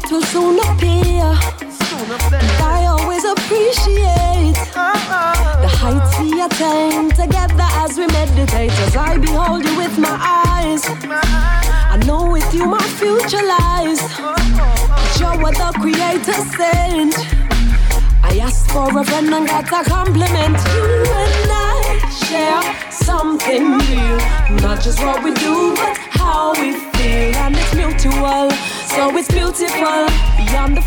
[0.00, 1.24] Silhouette will soon appear.
[2.62, 8.72] I always appreciate the heights we attain together as we meditate.
[8.72, 14.00] As I behold you with my eyes, I know with you my future lies.
[15.18, 17.14] You're what the Creator sent.
[18.22, 20.56] I asked for a friend and got a compliment.
[20.74, 20.86] You
[21.22, 24.18] and I share something real.
[24.62, 25.95] Not just what we do, but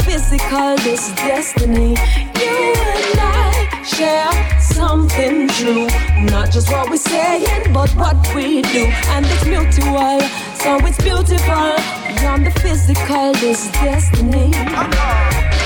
[0.03, 1.95] physical, this destiny.
[2.39, 5.87] You and I share something true.
[6.25, 8.85] Not just what we're saying, but what we do.
[9.13, 10.19] And it's mutual,
[10.55, 11.75] so it's beautiful.
[12.07, 14.51] Beyond the physical, this destiny.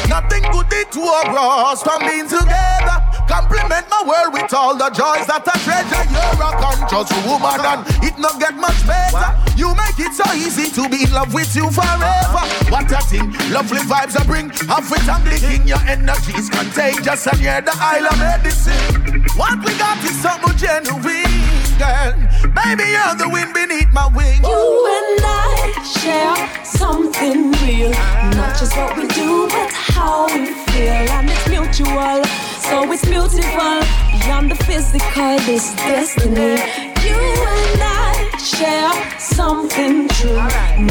[0.10, 2.98] Nothing could to us from being together.
[3.28, 6.06] Compliment my world with all the joys that I treasure.
[6.14, 9.43] You're a conscious woman and it not get much better.
[9.56, 12.44] You make it so easy to be in love with you forever.
[12.74, 14.50] What a thing, lovely vibes I bring.
[14.50, 19.24] It and blinking, your energy is contagious and you're the isle of medicine.
[19.38, 21.30] What we got is something genuine,
[21.78, 22.14] girl.
[22.58, 24.42] Baby, you're the wind beneath my wings.
[24.42, 24.66] You
[24.98, 27.92] and I share something real.
[28.34, 31.06] Not just what we do, but how we feel.
[31.14, 32.26] And it's mutual,
[32.66, 33.82] so it's beautiful.
[34.18, 36.58] Beyond the physical, this destiny.
[37.06, 38.03] You and I
[38.44, 40.36] share something true.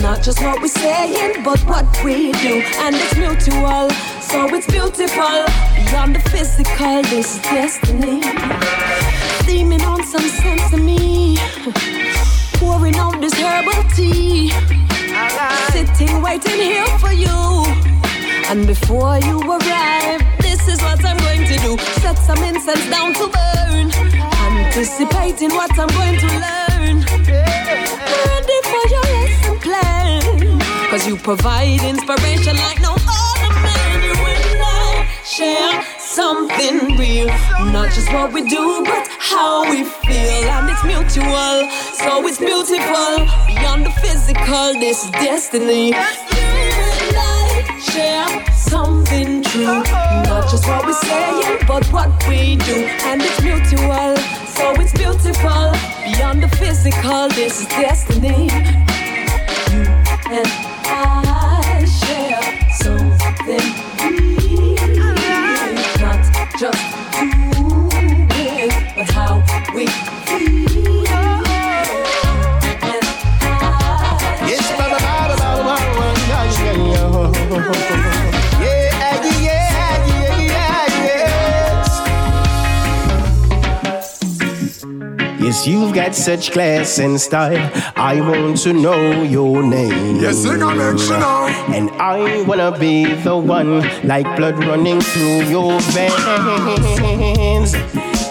[0.01, 2.63] Not just what we're saying, but what we do.
[2.85, 5.45] And it's mutual, So it's beautiful
[5.77, 7.03] beyond the physical.
[7.03, 8.23] This is destiny.
[9.43, 11.37] Steaming on some sense to me.
[12.55, 14.51] Pouring out this herbal tea.
[15.73, 17.29] Sitting, waiting here for you.
[18.49, 21.77] And before you arrive, this is what I'm going to do.
[22.01, 24.12] Set some incense down to burn.
[24.75, 27.05] Anticipating what I'm going to learn.
[27.29, 30.61] Ready for your lesson plan.
[30.89, 34.03] Cause you provide inspiration like no other man.
[34.03, 37.27] You and I share something real.
[37.71, 40.49] Not just what we do, but how we feel.
[40.49, 43.29] And it's mutual, so it's beautiful.
[43.47, 45.93] Beyond the physical, this is destiny.
[47.93, 49.83] Share something true.
[50.25, 52.87] Not just what we say, but what we do.
[53.05, 54.17] And it's mutual,
[54.63, 55.73] so it's beautiful.
[56.05, 58.47] Beyond the physical, this is destiny.
[59.73, 59.83] You
[60.31, 60.62] and
[85.67, 87.71] you've got such class and style.
[87.97, 90.17] I want to know your name.
[90.21, 91.47] Yes, sing a mention now.
[91.73, 97.77] And I wanna be the one, like blood running through your veins.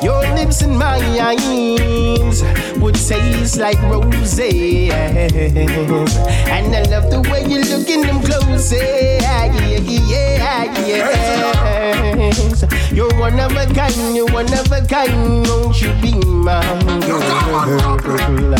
[0.01, 2.43] Your lips and my eyes
[2.81, 4.89] would taste like roses.
[4.91, 8.71] And I love the way you look in them clothes.
[8.71, 12.63] Yeah, yeah, yes.
[12.91, 15.47] You're one of a kind, you're one of a kind.
[15.47, 16.61] Won't you be my
[17.05, 18.55] girl?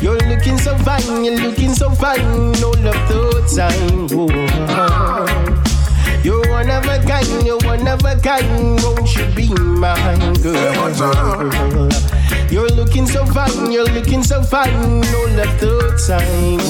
[0.00, 2.52] You're looking so fine, you're looking so fine.
[2.60, 4.08] No love the time.
[4.08, 5.55] Whoa.
[6.26, 8.82] You're one of a kind, you're one of a kind.
[8.82, 9.94] Won't you be my
[10.42, 12.15] girl?
[12.50, 15.00] You're looking so fine, you're looking so fine.
[15.00, 16.60] No left the time.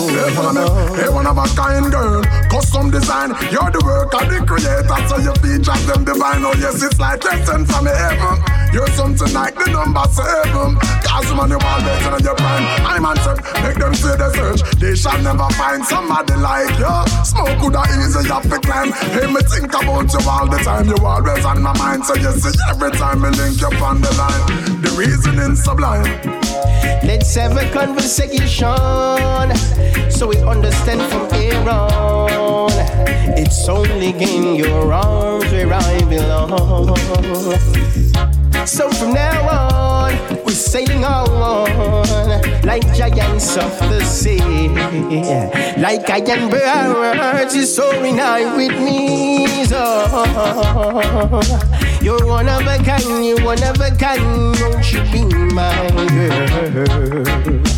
[0.96, 3.30] Hey, one of, a kind girl, custom design.
[3.52, 6.44] You're the work of the creator, so your features them divine.
[6.44, 8.40] Oh yes, it's like lesson from heaven.
[8.72, 10.80] You're something like the number seven.
[11.04, 12.64] Cause man, you all better than your prime.
[12.86, 14.60] I'm on top, make them say the search.
[14.80, 16.96] They shall never find somebody like you.
[17.24, 18.92] Smoke coulda easy up to climb.
[19.12, 20.88] Hey, me think about you all the time.
[20.88, 24.12] You always on my mind, so you see every time me link you on the
[24.16, 24.85] line.
[24.96, 26.04] Reasoning sublime.
[27.04, 28.64] Let's have a conversation
[30.10, 32.45] so we understand from here on.
[33.36, 36.96] It's only in your arms where I belong.
[38.66, 40.12] So from now on,
[40.44, 41.26] we're sailing on
[42.64, 44.40] like giants of the sea.
[45.80, 49.46] Like iron birds, soaring high with me.
[49.66, 49.80] So
[52.02, 54.56] you're one of a kind, you're one of a kind.
[54.60, 55.24] Won't you be
[55.54, 55.90] my
[56.72, 57.75] girl?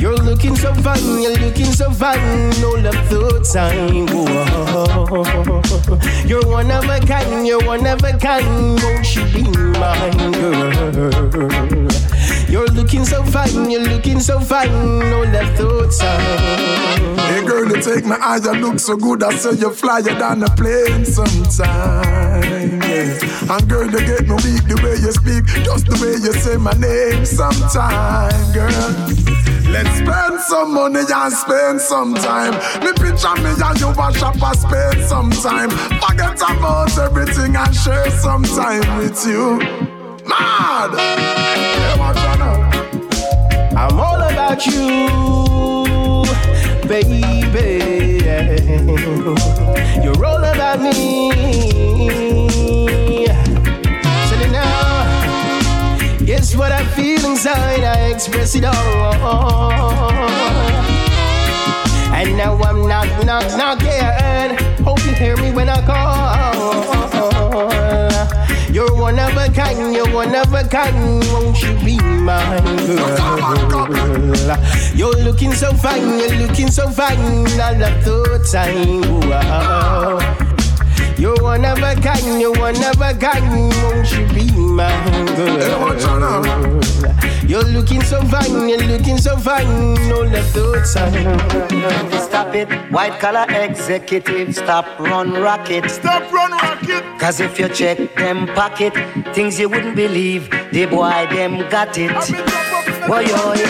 [0.00, 2.18] You're looking so fine, you're looking so fine.
[2.64, 4.06] all love the time.
[4.08, 5.20] Whoa.
[6.26, 8.82] You're one of a kind, you're one of a kind.
[8.82, 9.42] Won't you be
[9.78, 11.88] mine, girl?
[12.50, 14.98] You're looking so fine, you're looking so fine.
[14.98, 16.16] No left thoughts uh.
[16.18, 17.18] time.
[17.30, 19.22] Hey girl, you take my eye, you look so good.
[19.22, 22.82] I say you flyer than a plane sometime.
[22.82, 23.54] Yeah.
[23.54, 26.56] And girl, you get me weak the way you speak, just the way you say
[26.56, 29.30] my name sometime, girl.
[29.70, 32.54] Let's spend some money and spend some time.
[32.82, 35.70] Me picture me and you a shop and spend some time.
[36.02, 39.60] Forget about everything and share some time with you.
[40.26, 41.59] Mad!
[44.52, 46.26] About you,
[46.88, 47.20] baby.
[50.02, 51.30] You're all about me.
[54.28, 56.18] Tell it now.
[56.24, 57.84] Guess what I feel inside?
[57.84, 60.10] I express it all.
[62.12, 64.56] And now I'm knock, knock, knocking.
[64.84, 66.50] Hope you hear me when I call.
[68.80, 71.22] You're one of a kind, you're one of a kind.
[71.34, 72.58] Won't you be my
[73.76, 74.56] girl?
[74.94, 77.18] You're looking so fine, you're looking so fine.
[77.60, 79.28] I love the time.
[79.28, 80.49] Wow.
[81.20, 83.44] You're one of a kind, you're one of a kind.
[83.82, 84.88] Won't you be my
[85.36, 85.94] girl?
[87.46, 89.68] You're looking so fine, you're looking so fine.
[90.08, 90.54] No left
[90.94, 91.38] time.
[92.22, 94.54] Stop it, white collar executive.
[94.54, 95.90] Stop run rocket.
[95.90, 97.04] Stop run rocket.
[97.20, 98.94] Cause if you check them pocket,
[99.34, 102.12] things you wouldn't believe, the boy them got it.
[103.06, 103.60] Boy, boy,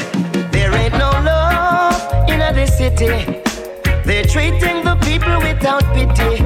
[0.52, 3.42] there ain't no love in the city.
[4.04, 6.39] They're treating the people without pity.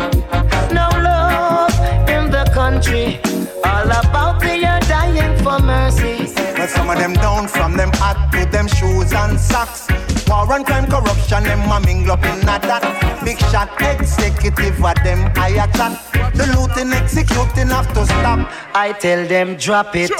[7.48, 9.88] From them hat to them shoes and socks.
[10.28, 13.22] War and crime, corruption, them a mingle up in a that.
[13.24, 16.00] Big shot executive of them higher chat.
[16.34, 18.50] The looting, executing have to stop.
[18.74, 20.12] I tell them drop it.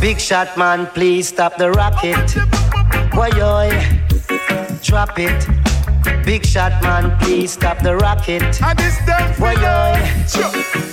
[0.00, 2.34] Big shot man, please stop the rocket.
[3.12, 3.30] Boy,
[4.82, 5.46] drop it.
[6.24, 8.60] Big shot man, please stop the rocket.
[8.62, 10.91] And this them Boy,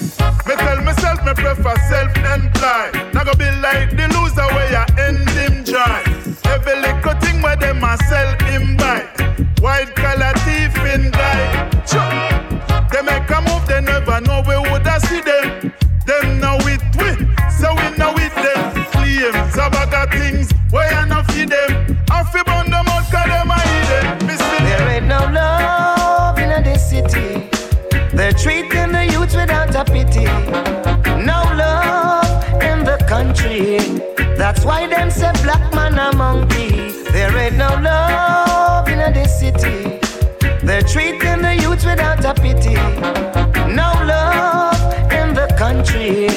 [0.49, 3.13] Me tell myself me prefer self-employed.
[3.13, 6.01] Now go be like the loser where you end him dry.
[6.45, 9.05] Every little thing where them a sell him buy.
[9.61, 11.69] White collar thief in die.
[12.91, 13.81] They make a move, they
[34.59, 36.91] That's why them say black man a monkey.
[37.13, 40.01] There ain't no love in this city.
[40.65, 42.73] They're treating the youth without a pity.
[43.73, 44.75] No love
[45.13, 46.27] in the country.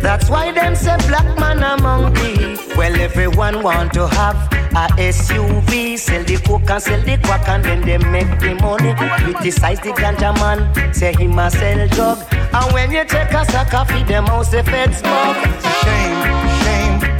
[0.00, 2.56] That's why them say black man a monkey.
[2.76, 4.36] Well, everyone want to have
[4.76, 8.94] a SUV, sell the coke and sell the crack and then they make the money.
[9.24, 12.18] Criticize the ganja man, say him a sell drug.
[12.32, 15.36] And when you take a sack of feed them house, the feds smoke.
[15.82, 16.63] Shame,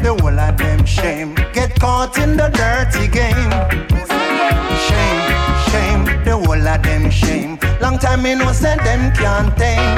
[0.04, 1.34] the whole of them shame.
[1.54, 3.50] Get caught in the dirty game.
[4.86, 5.22] Shame,
[5.70, 7.58] shame, the whole of them shame.
[7.80, 9.96] Long time me no say them can't tame.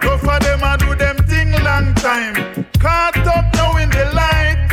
[0.00, 2.34] Go for them and do them thing long time.
[2.78, 4.68] Caught up now in the light.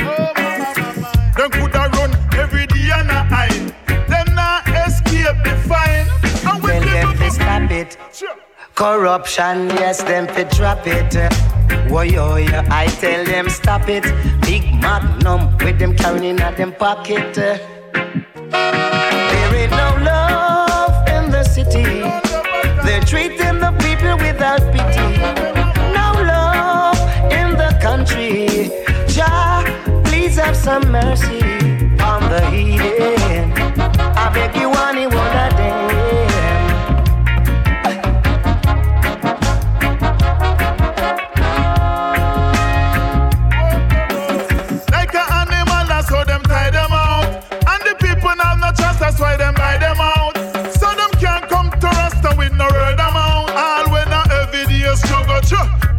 [1.36, 3.74] Them coulda run every day and a hide.
[4.08, 6.08] Them not escape the fine.
[6.48, 7.98] And we Tell them to stop it.
[8.76, 11.14] Corruption, yes, them fi drop it.
[11.89, 14.03] Whoa, oh, yo, yo, I tell them stop it.
[14.41, 17.34] Big magnum with them carrying in them pocket.
[17.35, 17.60] There
[19.53, 22.02] ain't no love in the city.
[22.85, 25.18] They're treating the people without pity.
[25.93, 26.98] No love
[27.31, 28.72] in the country.
[29.07, 29.64] Jah,
[30.06, 31.41] please have some mercy
[31.99, 33.52] on the heathen.
[34.15, 35.07] I beg you, any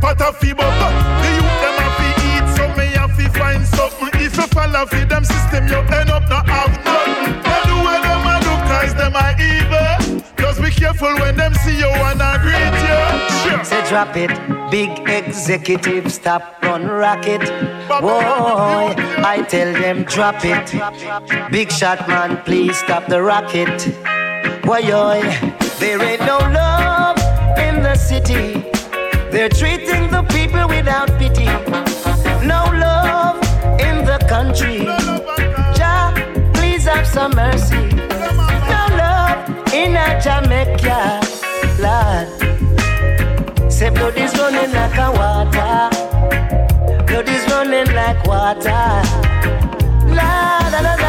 [0.03, 4.11] Pot of but the youth them have to eat, so me have to find something.
[4.15, 7.39] If you follow feed them system, you end up not have nothing.
[7.85, 10.24] What them a do, cause them are evil.
[10.39, 12.99] Just be careful when them see you and greet you.
[13.43, 13.65] Sure.
[13.65, 14.33] Say drop it,
[14.73, 17.49] big executive, stop run rocket.
[17.89, 18.93] Whoa,
[19.24, 21.53] I tell them drop it.
[21.53, 23.87] Big shot man, please stop the rocket.
[24.65, 24.83] Boy,
[25.79, 27.19] there ain't no love
[27.57, 28.72] in the city.
[29.33, 31.47] They're treating the people without pity.
[32.47, 33.37] No love
[33.81, 34.85] in the country.
[35.75, 36.13] Jah,
[36.53, 37.89] please have some mercy.
[38.69, 41.23] No love in a Jamaica,
[41.81, 42.29] Lord.
[43.73, 45.89] Say blood is running like a water.
[47.07, 48.85] Blood is running like water.
[50.15, 51.02] La la la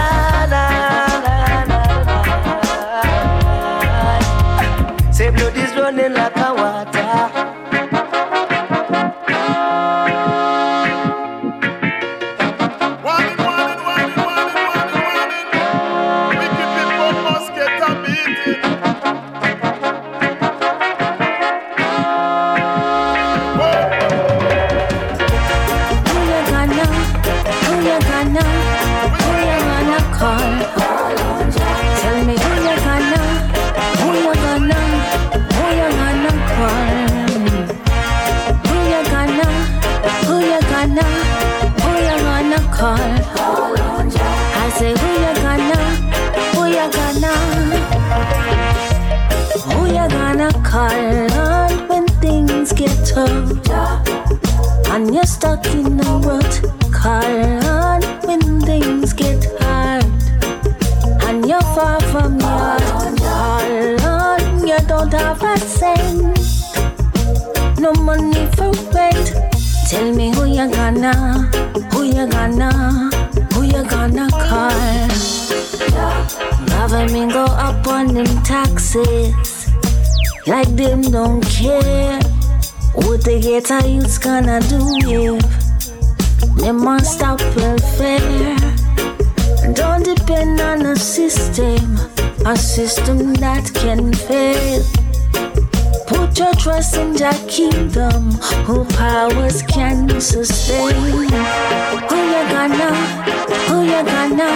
[70.64, 71.14] you gonna,
[71.92, 72.72] who you gonna,
[73.54, 75.08] who you gonna call.
[76.68, 79.70] Government go up on them taxes
[80.48, 82.20] like them don't care.
[82.96, 88.56] What the ghetto youths gonna do if they must stop welfare?
[89.74, 91.98] Don't depend on a system,
[92.46, 95.03] a system that can fail.
[96.34, 98.32] Put your trust in Jah kingdom,
[98.66, 100.96] who powers can sustain.
[100.96, 101.30] Who you
[102.50, 102.90] gonna,
[103.70, 104.50] who you gonna,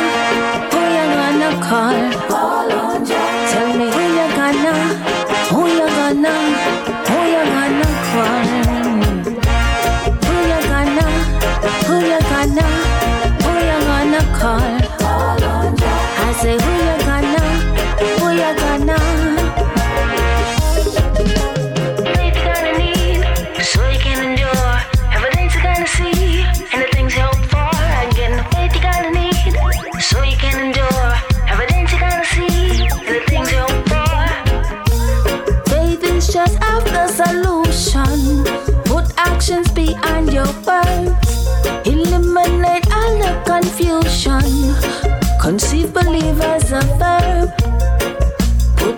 [0.74, 1.94] who you gonna call?
[3.52, 4.74] Tell me who you gonna,
[5.54, 6.34] who you gonna,
[7.10, 7.67] who you gonna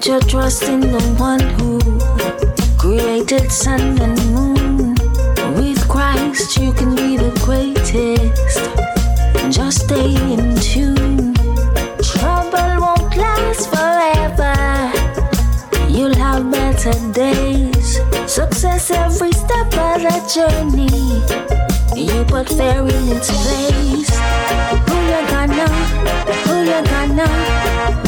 [0.10, 1.78] your trust in the one who
[2.80, 4.96] created sun and moon.
[5.56, 8.60] With Christ, you can be the greatest.
[9.56, 11.36] Just stay in tune.
[12.02, 14.58] Trouble won't last forever.
[15.88, 18.00] You'll have better days.
[18.26, 21.22] Success every step of the journey.
[21.96, 24.14] You put fear in its place.
[24.88, 25.68] Who you gonna?
[26.48, 27.99] Who you gonna?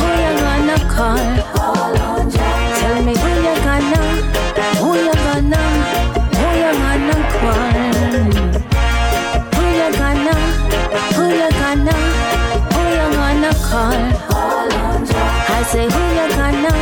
[15.71, 16.73] Say who you gonna?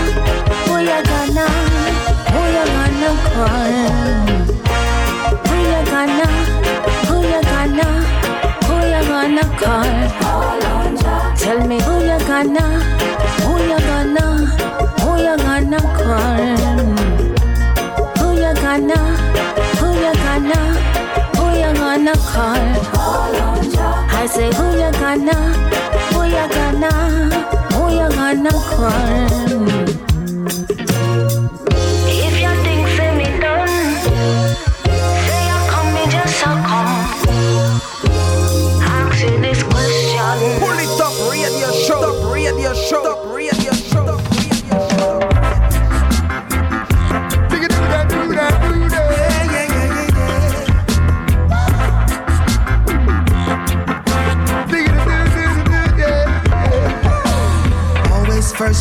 [0.65, 1.45] Who you gonna?
[2.33, 3.73] Who you gonna call?
[5.47, 6.27] Who you gonna?
[7.07, 7.87] Who you gonna?
[8.67, 9.91] Who you gonna call?
[11.37, 12.65] Tell me who you gonna?
[13.45, 14.25] Who you gonna?
[15.01, 16.45] Who you gonna call?
[18.19, 18.99] Who you gonna?
[19.79, 20.59] Who you gonna?
[21.37, 22.65] Who you gonna call?
[24.19, 25.68] I say who you gonna?
[28.51, 29.88] You gonna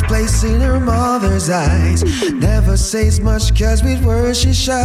[0.08, 2.02] place in her mother's eyes.
[2.32, 4.84] Never says much cause with words she's shy.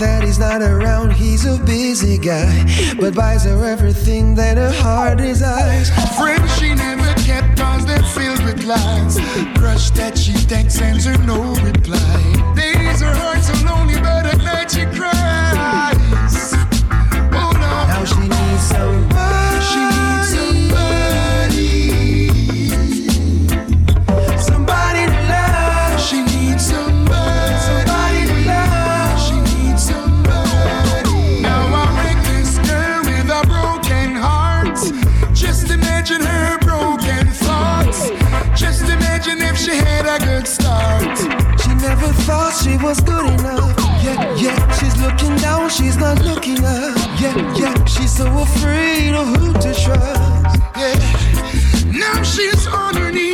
[0.00, 2.64] That he's not around, he's a busy guy.
[2.98, 5.90] But buys her everything that her heart desires.
[6.16, 9.18] Friends she never kept cause they're filled with lies.
[9.58, 12.54] Crush that she thanks sends her no reply.
[12.56, 13.67] Days her heart's so
[42.68, 43.76] she was good enough.
[44.02, 44.72] Yeah, yeah.
[44.78, 46.96] She's looking down, she's not looking up.
[47.20, 47.84] Yeah, yeah.
[47.84, 50.60] She's so afraid of who to trust.
[50.76, 50.98] Yeah.
[51.92, 53.27] Now she's on her knees,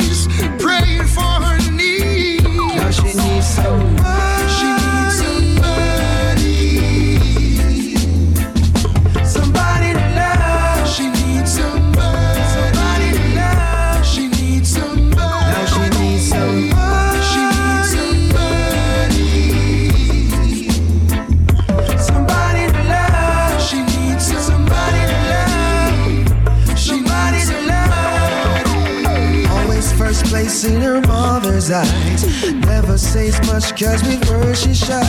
[33.15, 35.05] says much cause words she's shy.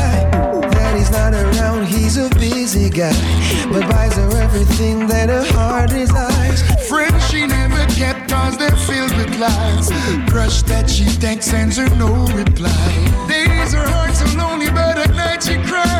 [0.96, 3.12] He's not around, he's a busy guy.
[3.72, 6.62] But buys her everything that her heart desires.
[6.88, 9.90] Friends she never kept cause they're filled with lies.
[10.30, 12.12] Crush that she thanks sends her no
[12.42, 12.86] reply.
[13.28, 15.95] Days her heart so lonely, but at night she cries.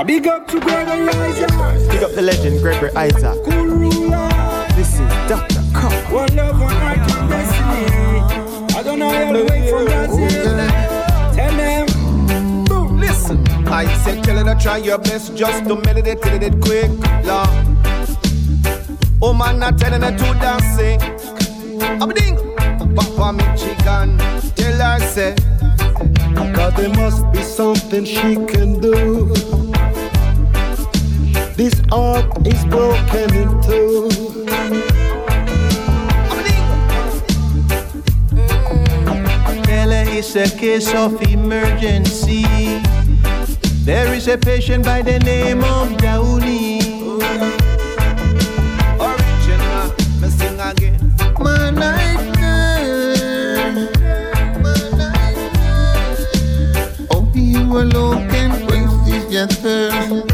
[0.00, 1.50] A big up to Gregory Isaac.
[1.90, 3.44] Big up the legend Gregory Isaac.
[4.74, 5.60] This is Dr.
[5.74, 5.92] Cup.
[6.10, 8.78] One love, one heart, one destiny.
[8.78, 10.30] I don't know how to wait from Brazil.
[11.36, 12.64] Tell them.
[12.64, 13.46] Boom, listen.
[13.68, 16.90] I said, tell her to try your best just to meditate till it quick.
[17.26, 17.50] Lord.
[19.20, 20.80] Oh man, not telling her to dance.
[22.00, 22.38] I'm ding.
[22.96, 24.16] Papa me chicken.
[24.56, 25.36] Tell her, say.
[26.54, 29.59] Cause there must be something she can do.
[31.56, 34.08] This heart is broken in two.
[39.64, 42.44] Tell her it's a case of emergency.
[43.84, 46.80] There is a patient by the name of Downey.
[49.00, 51.14] Original, me sing again.
[51.38, 53.88] My night girl,
[57.10, 60.29] Oh, you alone can quench this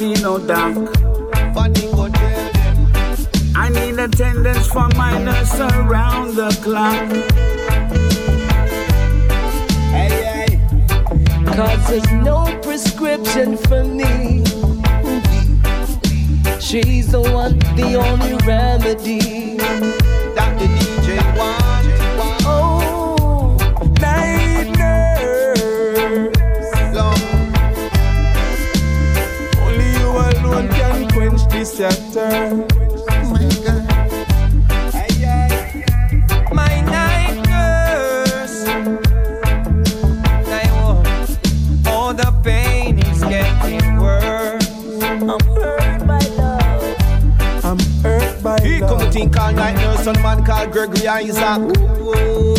[0.00, 0.76] don't see no dark.
[3.54, 7.08] I need attendance for my nurse around the clock.
[11.54, 14.44] Cause there's no prescription for me.
[16.60, 19.99] She's the one, the only remedy.
[32.20, 32.28] My
[36.82, 37.38] night.
[40.46, 44.68] I want all the pain is getting worse.
[45.02, 47.64] I'm hurt by love.
[47.64, 52.49] I'm hurt by He come night nurse and man called Gregory Isaac.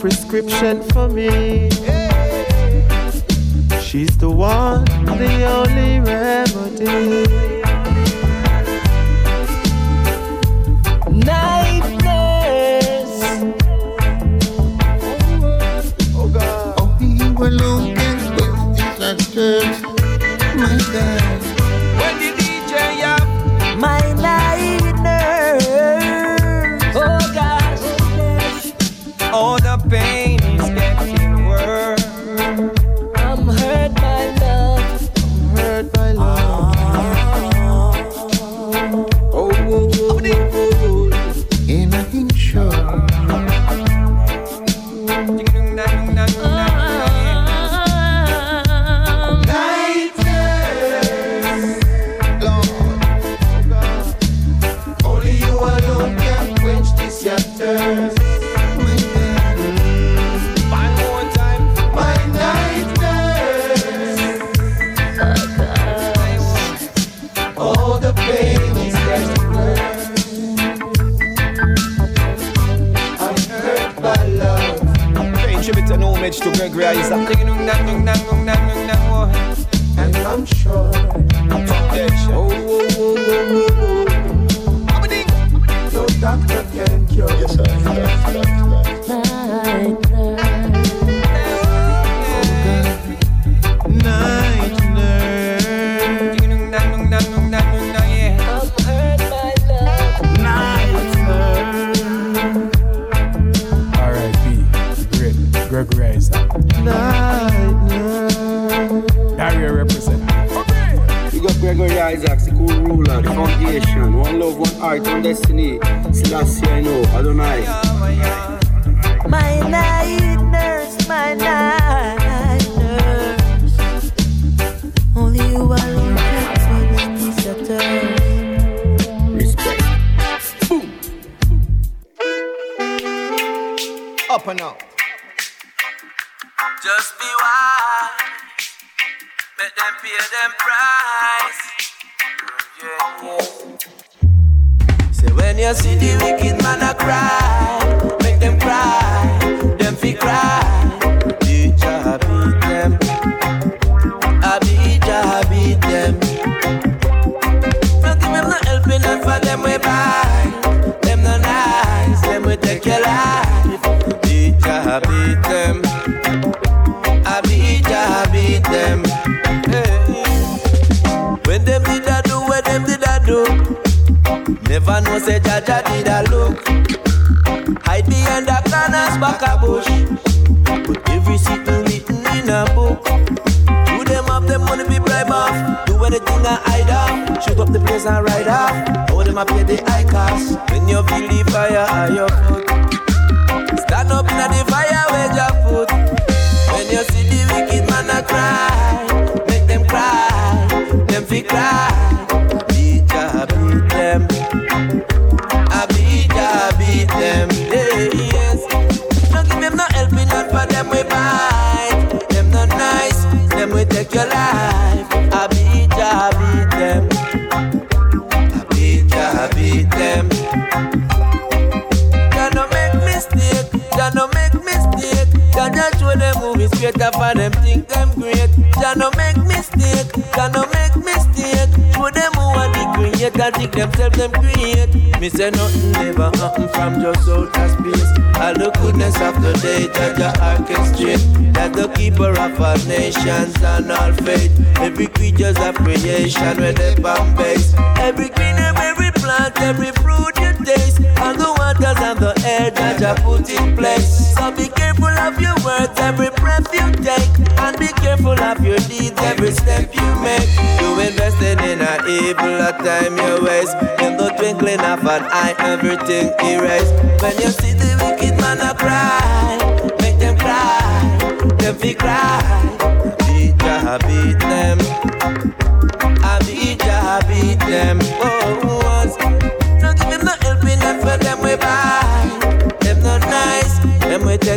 [0.00, 1.68] Prescription for me.
[3.82, 6.49] She's the one, the only remedy.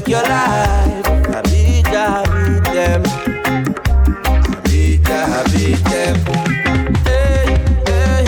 [0.04, 1.08] make your life.
[1.08, 3.04] I beat ya, beat them.
[3.06, 6.16] I beat ya, beat them.
[7.06, 7.46] Hey,
[7.88, 8.26] hey,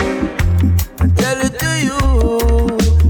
[1.16, 1.98] tell it to you.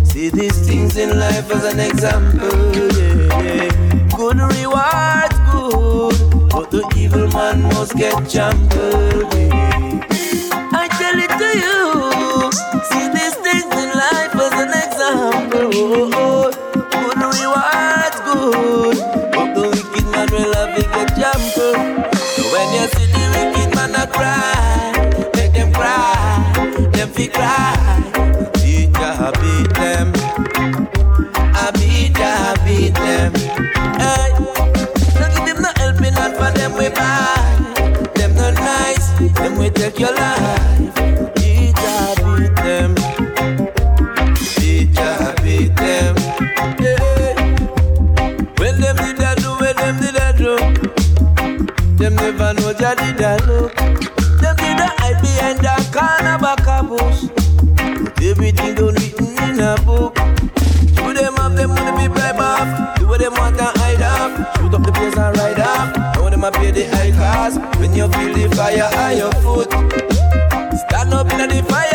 [0.05, 2.77] See these things in life as an example.
[2.77, 3.71] Yeah, yeah.
[4.17, 9.33] Good rewards, good, but the evil man must get trampled.
[9.35, 10.07] Yeah.
[10.73, 11.79] I tell it to you.
[12.91, 15.71] See these things in life as an example.
[15.75, 16.36] Oh, oh.
[25.35, 27.77] make them cry, them fi cry.
[29.19, 30.13] I beat them.
[31.55, 33.33] I beat ya, beat them.
[33.99, 34.31] Hey,
[35.35, 35.71] give them no
[36.37, 38.11] for them we buy.
[38.15, 39.09] Them not nice,
[39.39, 40.66] them we take your life.
[66.67, 69.71] hear the high cause when you feel the fire on your foot.
[70.89, 71.86] Stand up in the fire.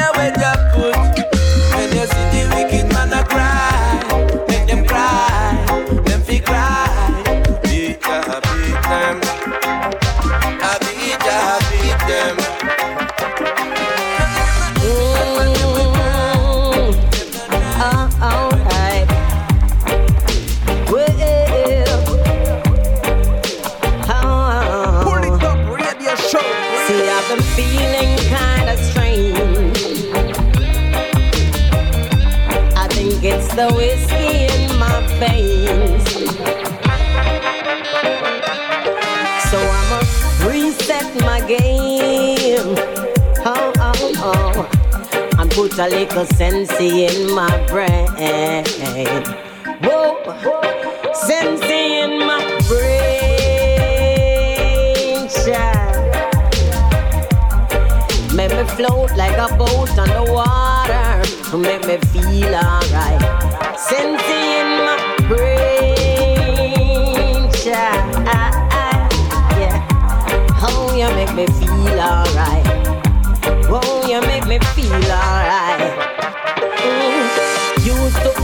[45.82, 48.14] A little sense in my brain.
[49.82, 50.22] Whoa,
[51.12, 52.88] sense in my brain,
[55.28, 56.14] child.
[58.36, 61.24] Make me float like a boat on the water.
[61.58, 63.22] Make me feel alright.
[63.80, 64.98] Sense in my
[65.28, 66.70] brain,
[67.54, 68.26] child.
[69.58, 69.88] Yeah.
[70.62, 72.68] Oh, you make me feel alright.
[73.74, 75.51] Oh, you make me feel alright.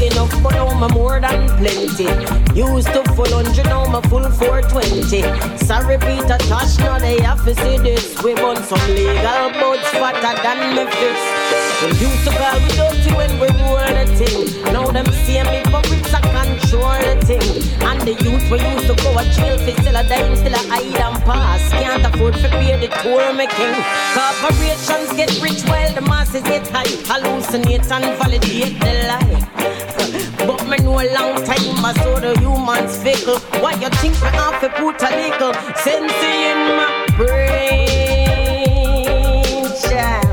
[0.08, 2.10] Enough, but now I'm more than plenty.
[2.54, 5.22] Used to full hundred, now I'm full 420.
[5.66, 8.22] Sorry, Peter Tosh, now they have to see this.
[8.24, 11.48] We want some legal buds fatter than me fist.
[11.82, 14.64] Them used to call me dirty when we roll the thing.
[14.74, 17.48] Now them see me, but it's a control the thing.
[17.86, 20.62] And the youth we used to go a jail for still a dime, still a
[20.70, 21.70] hide and pass.
[21.72, 23.76] Can't afford to pay the tour making.
[24.42, 26.86] Corporations get rich while the masses get high.
[27.10, 29.57] Hallucinate and validate the lie.
[30.70, 33.40] Me know a long time I saw the humans fickle.
[33.62, 37.88] Why you think me have to put a little sense in my brain?
[39.80, 40.28] child?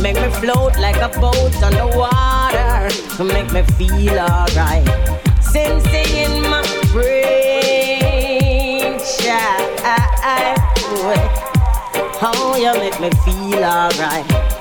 [0.00, 2.88] Make me float like a boat on the water.
[3.22, 4.88] Make me feel alright.
[5.42, 8.18] Sense in my brain,
[9.18, 9.74] child.
[12.26, 14.53] Oh, you make me feel alright.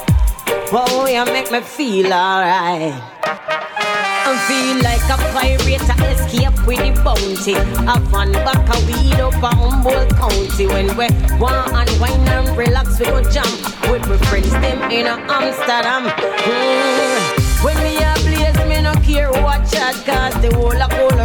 [0.75, 2.97] Oh, you make me feel alright.
[3.21, 7.53] I feel like a pirate to escape with the bounty.
[7.53, 10.65] A van back a weed up a Humboldt County.
[10.65, 13.53] When we want and wine and relax, we go jump
[13.91, 16.09] with my friends them in Amsterdam.
[16.09, 17.43] Mm.
[17.63, 21.22] When me a blaze, me no care what chat, cause the whole of have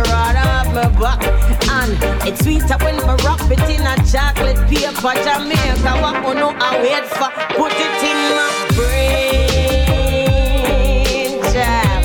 [0.78, 1.20] my back.
[1.70, 5.14] And it's sweeter when me wrap it in a chocolate paper.
[5.24, 7.30] Jamaica, what oh, you know I wait for?
[7.56, 10.26] Put it in my brain,
[11.52, 12.05] child.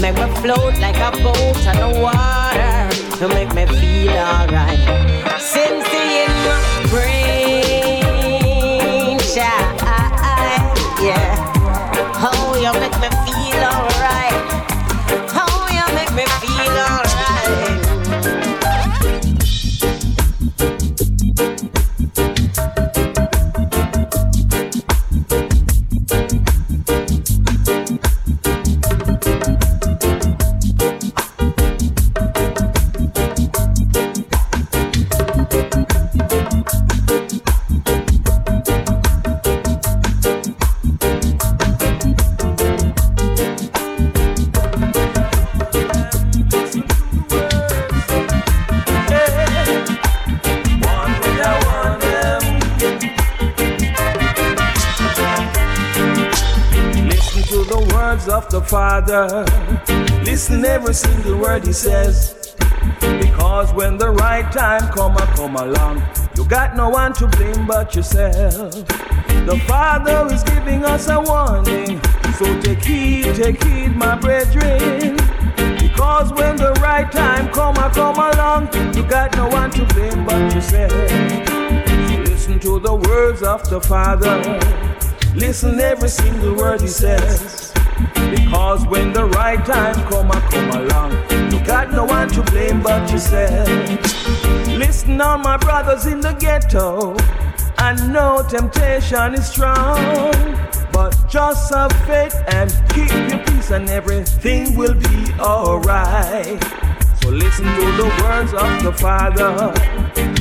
[0.00, 2.74] Make me float like a boat on the water.
[3.18, 5.25] To make me feel alright.
[58.66, 59.44] Father.
[60.24, 62.54] Listen every single word He says.
[63.00, 66.02] Because when the right time come, I come along.
[66.36, 68.72] You got no one to blame but yourself.
[69.46, 72.00] The Father is giving us a warning.
[72.38, 75.16] So take heed, take heed, my brethren.
[75.78, 78.94] Because when the right time come, I come along.
[78.96, 80.90] You got no one to blame but yourself.
[80.90, 84.36] So listen to the words of the Father.
[85.34, 87.65] Listen every single word he says.
[88.34, 91.12] Because when the right time come, I come along.
[91.52, 93.68] You got no one to blame but yourself.
[94.68, 97.16] Listen on my brothers in the ghetto.
[97.78, 99.96] I know temptation is strong.
[100.92, 106.62] But just have faith and keep your peace and everything will be alright.
[107.20, 109.52] So listen to the words of the Father.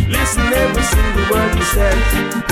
[0.07, 2.45] Listen every single word he says.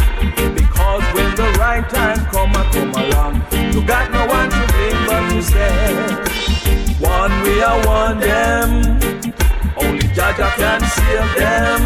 [0.53, 3.73] Because when the right time come, I come along.
[3.73, 4.62] You got no one to
[5.43, 7.01] but yourself.
[7.01, 8.99] One way I want them.
[9.77, 11.81] Only Jah Jah can save them.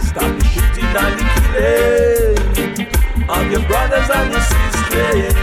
[0.00, 5.34] Stop the shooting and the killing of your brothers and your sisters.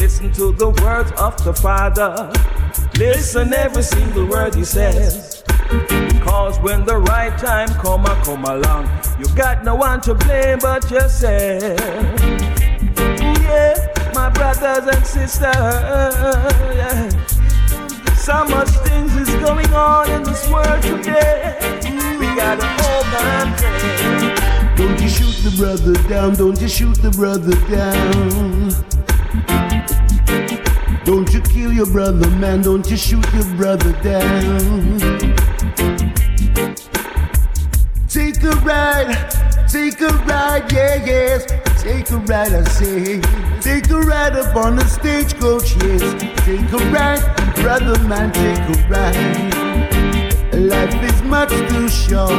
[0.00, 2.32] Listen to the words of the Father.
[2.98, 5.42] Listen every single word he says.
[5.88, 8.88] Because when the right time come, I come along.
[9.18, 11.80] You got no one to blame but yourself.
[13.50, 13.89] Yeah,
[14.34, 15.44] brothers and sisters.
[16.74, 17.08] Yeah.
[18.16, 21.56] So much things is going on in this world today.
[22.18, 24.34] We gotta hold pray.
[24.76, 28.70] Don't you shoot the brother down, don't you shoot the brother down.
[31.04, 34.98] Don't you kill your brother, man, don't you shoot your brother down.
[38.08, 39.30] Take a ride,
[39.68, 41.69] Take a ride, yeah, yes.
[41.82, 43.20] Take a ride, I say.
[43.60, 46.02] Take a ride up on the stagecoach, yes.
[46.44, 47.22] Take a ride,
[47.56, 49.54] brother man, take a ride.
[50.54, 52.30] Life is much too short.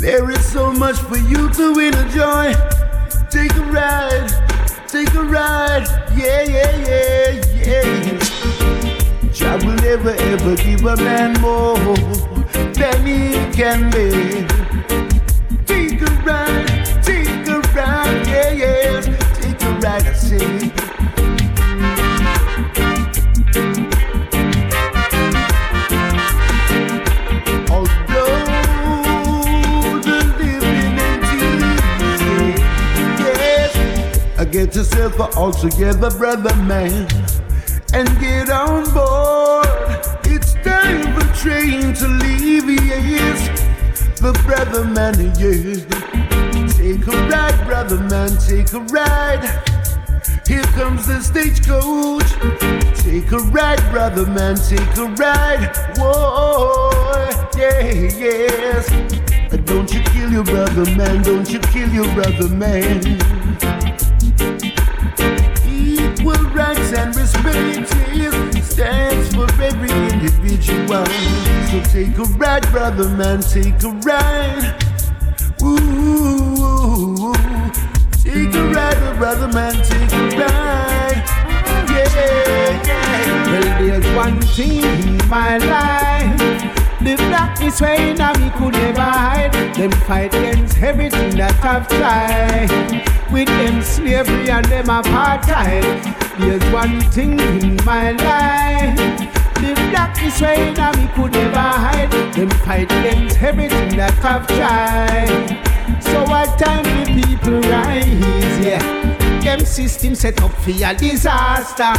[0.00, 2.54] There is so much for you to enjoy.
[3.30, 4.28] Take a ride,
[4.88, 5.86] take a ride,
[6.16, 8.18] yeah, yeah, yeah, yeah.
[9.32, 11.76] Jah will never ever give a man more
[12.74, 14.46] than he can bear.
[15.66, 16.61] Take a ride,
[34.52, 37.08] Get yourself all together, brother man,
[37.94, 39.66] and get on board.
[40.26, 43.48] It's time for train to leave, yes.
[44.20, 45.86] The brother man, yes.
[46.76, 49.71] Take a ride, brother man, take a ride.
[50.46, 52.30] Here comes the stagecoach.
[53.02, 55.70] Take a ride, brother man, take a ride.
[55.96, 56.90] Whoa,
[57.56, 58.90] yeah, yes.
[59.52, 62.98] Uh, don't you kill your brother man, don't you kill your brother man.
[65.66, 71.06] Equal rights and respect is stands for every individual.
[71.70, 74.74] So take a ride, brother man, take a ride.
[75.62, 77.32] Ooh,
[78.32, 81.22] take a ride, brother man, take a ride.
[81.90, 83.52] Yeah, yeah.
[83.52, 86.38] Well, there's one thing in my life.
[87.00, 89.52] The blackness way now me could never hide.
[89.74, 92.70] Them fight against everything that I've tried.
[93.32, 95.82] With them slavery and them apartheid.
[96.38, 98.96] There's one thing in my life.
[99.56, 102.10] The blackness way now me could never hide.
[102.34, 105.71] Them fight against everything that I've tried.
[106.00, 109.40] So what time the people rise, yeah.
[109.42, 111.92] Them system set up for a disaster.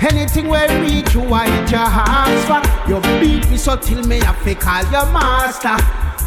[0.00, 2.90] Anything where reach you, I hit your heart for.
[2.90, 5.76] You beat me so till me have to call your master.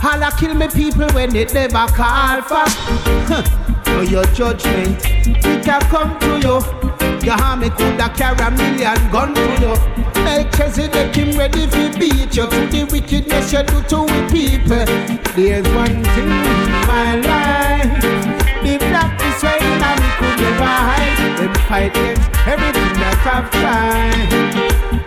[0.01, 2.65] I kill me people when they never call for.
[3.27, 3.43] Huh.
[4.09, 6.88] Your judgment, it a come to you.
[7.23, 9.99] Your army coulda carry a million gun to you.
[10.23, 14.85] Melchizedek him ready to beat you to the wickedness you do to we people.
[15.35, 18.01] There's one thing in my life.
[18.63, 21.37] The black is way and could never hide.
[21.39, 24.29] Them fight against everything that I've tried.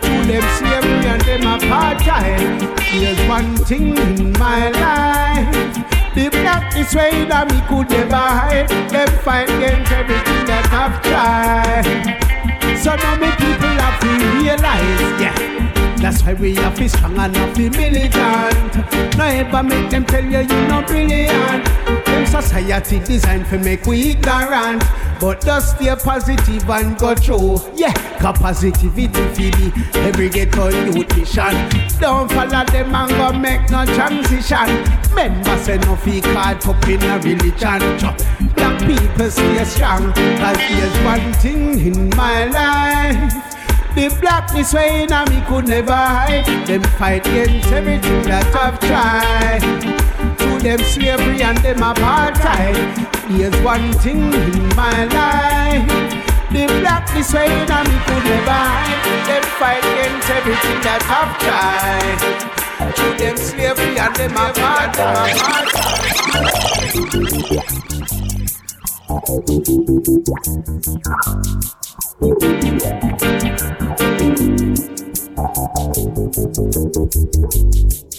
[0.03, 2.73] To them slavery and them apartheid.
[3.01, 6.02] There's one thing in my life.
[6.15, 8.69] The black is way that we could never hide.
[8.91, 12.77] Them fight against everything that I've tried.
[12.77, 15.82] So now me people have to realize, yeah.
[16.03, 19.17] That's why we have to strong and have to militant.
[19.17, 21.65] No ever make them tell you you not brilliant.
[22.05, 24.83] Them society designed for make we ignorant.
[25.21, 27.61] But just stay positive and go through.
[27.77, 31.55] Yeah, got positivity for the every ghetto youth mission.
[32.01, 34.85] Don't follow them and go make no transition.
[35.11, 37.79] Remember say no fee caught up in a religion.
[38.57, 40.13] Black people stay strong.
[40.13, 43.52] Cause there's one thing in my life.
[43.95, 46.47] The blackness way in me could never hide.
[46.67, 49.61] Them fight against everything that I've tried.
[50.39, 52.75] To them slavery and them apartheid.
[53.29, 55.87] Here's one thing in my life.
[56.51, 59.29] The blackness way in me could never hide.
[59.29, 62.21] Them fight against everything that I've tried.
[62.97, 65.37] To them slavery and them apartheid.
[72.23, 72.43] Thank
[78.05, 78.12] you.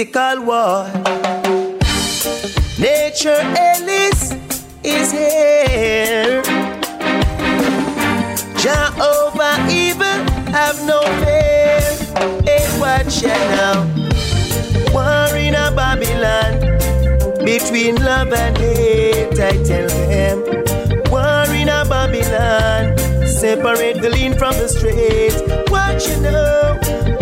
[0.00, 0.86] Physical war.
[2.78, 4.32] Nature Ellis
[4.82, 6.42] is here.
[8.56, 10.20] Jehovah evil
[10.56, 11.82] have no fear.
[12.44, 13.84] Hey, watch ya now.
[14.94, 19.38] War in a Babylon between love and hate.
[19.38, 20.38] I tell them.
[21.10, 22.96] War in a Babylon.
[23.26, 25.36] Separate the lean from the straight.
[25.70, 26.78] What you know?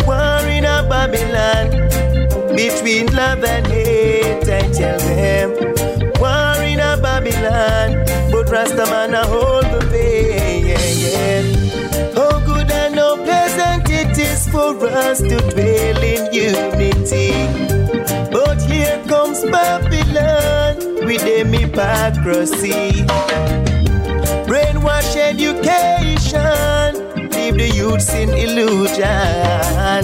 [0.07, 1.89] War in a Babylon
[2.59, 4.49] between love and hate.
[4.59, 5.49] I tell them.
[6.19, 7.89] War in a Babylon,
[8.31, 10.59] but Rastaman a hold the way.
[10.69, 11.43] Yeah, yeah.
[12.21, 17.31] Oh, good and no pleasant it is for us to dwell in unity.
[18.35, 20.75] But here comes Babylon
[21.05, 23.05] with them hypocrisy.
[24.49, 26.89] Brainwash education,
[27.29, 30.03] leave the youths in illusion.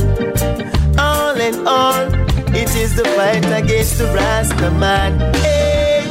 [0.98, 2.15] All in all,
[2.56, 5.20] it is the fight against the Rasta man.
[5.44, 6.08] Hey,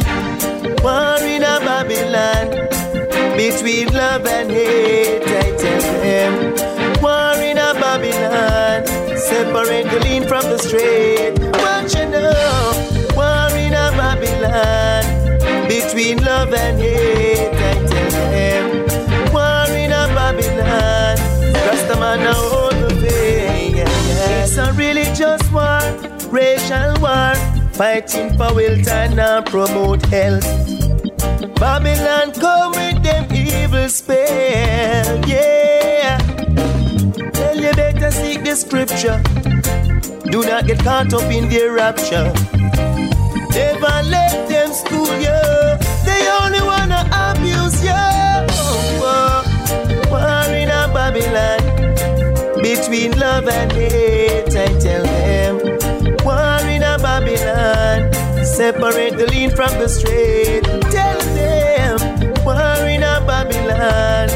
[0.83, 2.47] war in a Babylon
[3.37, 5.23] between love and hate.
[5.23, 6.33] I tell them,
[7.03, 11.39] war in a Babylon, separate the lean from the straight.
[11.63, 12.73] What you know,
[13.17, 15.05] war in a Babylon
[15.69, 17.34] between love and hate.
[26.65, 27.35] Racial war,
[27.73, 30.45] fighting for wealth and now promote health.
[31.57, 36.19] Babylon come with them evil spell, yeah.
[37.33, 39.21] Tell you better seek the scripture.
[40.31, 42.33] Do not get caught up in their rapture.
[43.51, 45.41] Never let them school you.
[46.05, 47.93] They only wanna abuse you.
[47.93, 50.11] Oh, oh.
[50.11, 54.57] War in a Babylon between love and hate.
[54.57, 55.54] I tell them.
[57.55, 58.45] Babylon.
[58.45, 60.65] Separate the lean from the straight.
[60.91, 61.99] Tell them.
[62.45, 64.29] War in a Babylon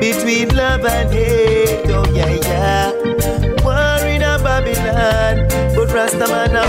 [0.00, 1.90] between love and hate.
[1.90, 2.92] Oh yeah yeah.
[3.64, 6.64] War in a Babylon, but Rastaman a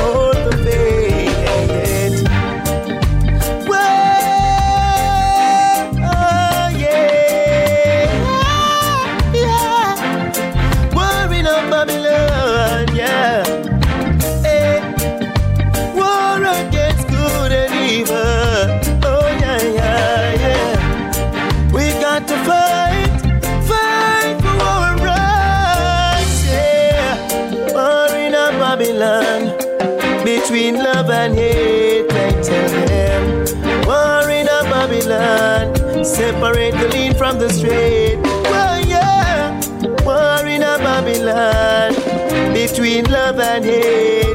[37.42, 38.18] the straight.
[38.22, 39.60] Well, yeah,
[40.06, 41.94] war in a Babylon
[42.54, 44.31] between love and hate.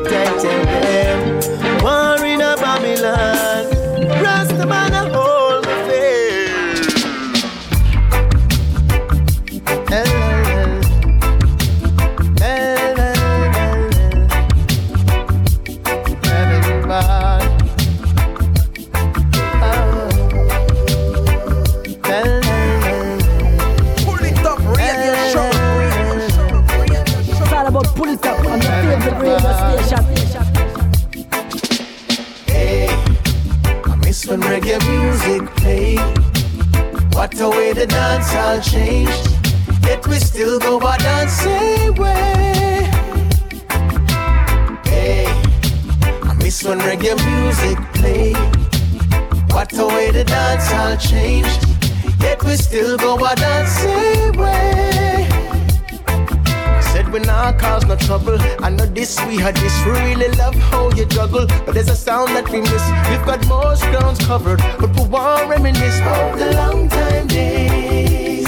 [62.31, 62.85] A that we miss.
[63.09, 64.61] We've got most grounds covered.
[64.79, 68.47] But we want reminisce of the long time days.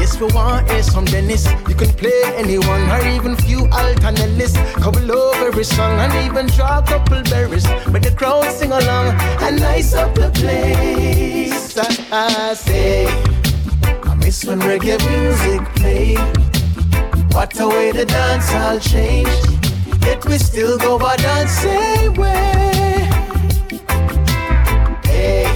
[0.00, 1.46] Yes, we want hear some Dennis.
[1.68, 4.56] You can play anyone or even few alternatives.
[4.82, 7.66] Couple over every song and even draw a couple berries.
[7.92, 11.76] But the crowd sing along and nice up the place.
[11.76, 13.06] I, I say,
[14.04, 16.18] I miss when reggae music played.
[17.34, 19.53] What a way the dance all changed.
[20.04, 23.08] Yet we still go our dancing way.
[25.04, 25.46] Hey,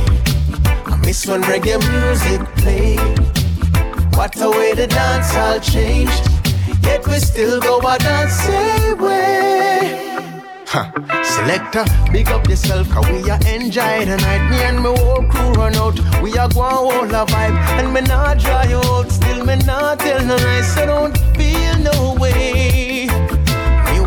[0.87, 3.19] I miss when reggae music played.
[4.17, 6.25] What a way the dance all changed.
[6.83, 10.09] Yet we still go our dancing way.
[10.67, 10.91] Huh.
[11.23, 14.51] Selector, big up yourself, cause we are enjoy the night.
[14.51, 15.97] Me and my whole crew run out.
[16.23, 17.57] We are going all a vibe.
[17.79, 19.11] And me not dry out.
[19.11, 20.75] Still me not tell no lies.
[20.75, 22.98] So don't feel no way.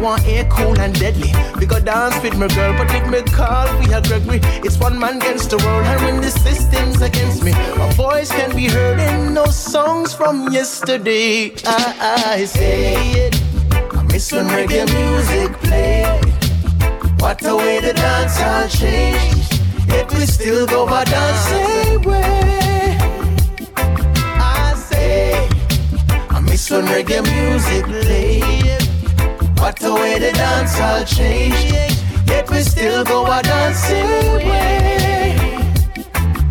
[0.01, 1.31] Want air cool and deadly.
[1.59, 4.39] We go dance with my girl, but if me call, we are Gregory.
[4.65, 5.85] It's one man against the world.
[5.85, 10.51] And when the system's against me, my voice can be heard in no songs from
[10.51, 11.53] yesterday.
[11.65, 12.95] I, I say
[13.27, 13.39] it.
[13.93, 16.19] I miss when reggae music play.
[17.19, 19.61] What a way the dance all changed.
[19.87, 22.97] Yet we still go by dance same way.
[23.77, 25.47] I say,
[26.31, 28.70] I miss when reggae music played.
[29.71, 31.95] What a way the dance all changed.
[32.27, 35.55] Yet we still go by dancing way.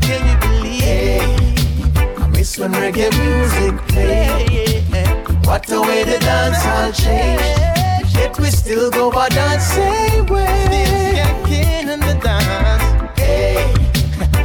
[0.00, 2.18] Can you believe?
[2.18, 5.46] I miss when reggae music played.
[5.46, 8.16] What the way the dance all changed.
[8.16, 11.22] Yet we still go by dancing way.
[11.44, 13.20] Still in the dance.
[13.20, 13.70] Hey,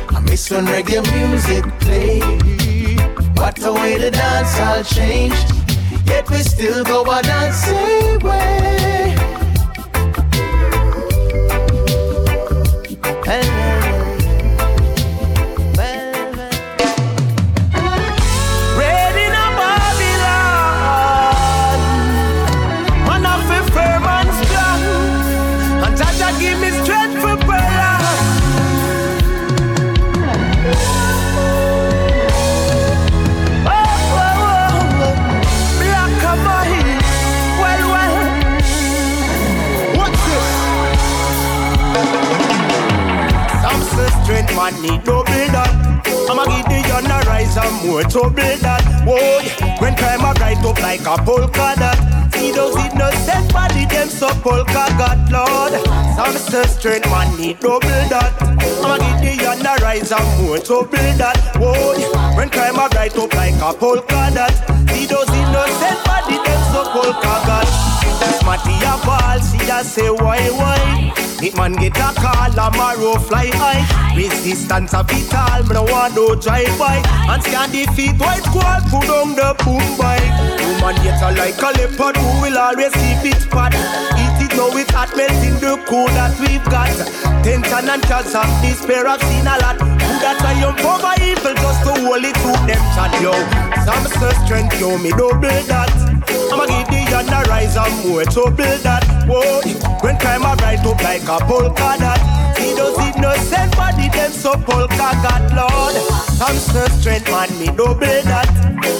[0.09, 2.19] I miss when reggae music play.
[3.35, 5.54] What the way the dance all changed.
[6.05, 9.15] Yet we still go that same way.
[13.25, 13.64] Hey.
[47.85, 48.83] And more trouble that.
[49.05, 49.41] Whoa,
[49.79, 52.33] when crime a bright up like a polka dot.
[52.33, 55.73] See those innocent body them so polka got Lord.
[56.15, 58.33] Some strength man need double that.
[58.83, 61.37] I'ma give the young a rise and more trouble that.
[61.55, 64.53] Whoa, when crime a bright up like a polka dot.
[64.89, 67.95] See those innocent body them so polka got.
[68.45, 71.24] Matty a ball, see a say why why.
[71.53, 73.85] Man get a call, a marrow fly high.
[74.17, 76.97] Resistance a vital, me no want no drive by.
[77.29, 80.25] And scan the feet, white squad, put on the boom bike.
[80.81, 83.77] Woman get a like a leopard, who will always keep it fat.
[84.17, 86.89] Eat it now with hot melting the cool that we've got.
[87.45, 89.77] Tension and cancer, despair I've seen a lot.
[89.77, 93.37] Who that triumph over evil just to hold it to them chat, yo.
[93.85, 94.01] Some
[94.45, 95.93] strength, yo, me double that.
[96.49, 99.03] I'ma give the young a rise and more trouble that.
[99.27, 99.61] Whoa,
[100.03, 102.19] when crime a rise up like a polka dot.
[102.57, 105.95] It no send body them so polka got Lord.
[106.35, 108.49] Some say strength man me double that.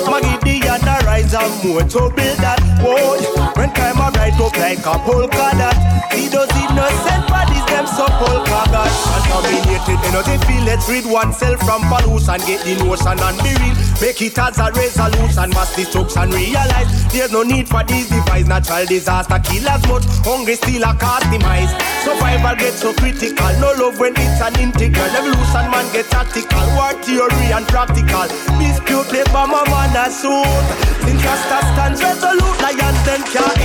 [0.08, 2.60] I'ma give the young a rise and more trouble that.
[2.80, 3.20] Whoa,
[3.60, 5.76] when crime a rise up like a polka dot.
[6.12, 8.90] It no send body them so polka got.
[9.30, 12.40] Contaminated energy feel let's rid oneself from pollution.
[12.48, 13.76] Get the notion and be real.
[14.02, 15.50] Make it as a resolution.
[15.52, 18.48] Mass destruction realize there's no need for these devices.
[18.48, 20.06] Natural disaster kill as much.
[20.26, 21.72] Hungry still a cause demise.
[22.04, 23.52] Survival gets so critical.
[23.60, 25.12] No love when it's an integral.
[25.16, 26.66] Evolution man get tactical.
[26.76, 28.28] War theory and practical.
[28.58, 30.96] Dispute play by my man a suit.
[31.06, 33.60] Since Rasta stands resolute, lions then can't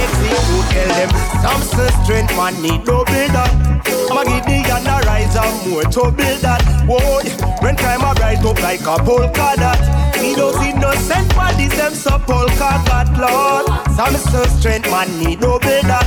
[0.50, 0.70] execute.
[0.70, 1.10] Tell them
[1.42, 1.62] some
[2.04, 3.46] strength man need no builder.
[4.10, 6.62] I'ma give the and a rise and more to build that.
[6.86, 7.22] Whoa,
[7.62, 9.80] when crime a bright up like a polka dot.
[10.20, 13.66] Me those innocent bodies them so polka got Lord.
[13.94, 14.16] Some
[14.58, 16.06] strength man need no build that.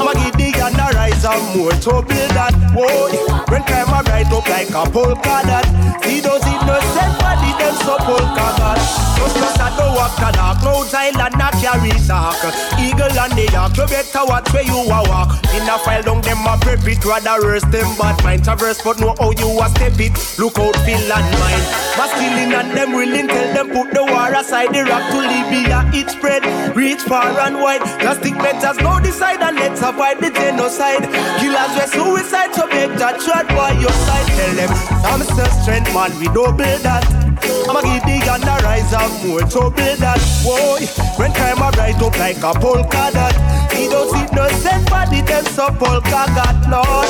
[0.00, 2.54] I'ma give the and a rise and more to build that.
[2.74, 3.12] Whoa,
[3.52, 5.66] when crime a bright up like a polka dot.
[6.02, 8.78] See those innocent bodies them so polka got.
[9.16, 12.36] Just just a do walk a dark clouds island not carry dark.
[12.78, 15.32] Eagle and the yak, you better watch where you a walk.
[15.54, 18.98] In a file down them a prep it rather worse them bad mind traverse but
[19.00, 20.14] know how you a step it.
[20.38, 21.64] Look out feel and mind.
[21.96, 26.10] Masculine and them willing tell them put the war aside the rock to Libya it
[26.10, 26.44] spread
[26.76, 27.82] reach far and wide.
[28.00, 31.04] Plastic measures go decide and let's avoid the genocide.
[31.40, 34.26] Killers were suicide so that shot by your side.
[34.36, 34.72] Tell them
[35.02, 37.23] some say strength man we double that.
[37.68, 40.20] I'ma give the gun a rise and more trouble that.
[40.44, 40.78] Whoa,
[41.18, 43.34] when crime a bright up like a polka dot.
[43.72, 47.08] He don't see no send body them so polka got Lord.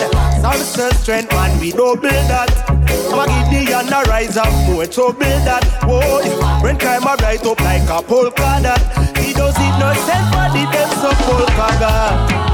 [0.65, 2.51] Some strength man we double that.
[3.13, 5.65] I'ma give the gun a rise and more trouble that.
[5.85, 6.23] Whoa,
[6.63, 8.81] when crime a bright up like a polka dot.
[9.19, 12.54] He don't see no send body them so polka got.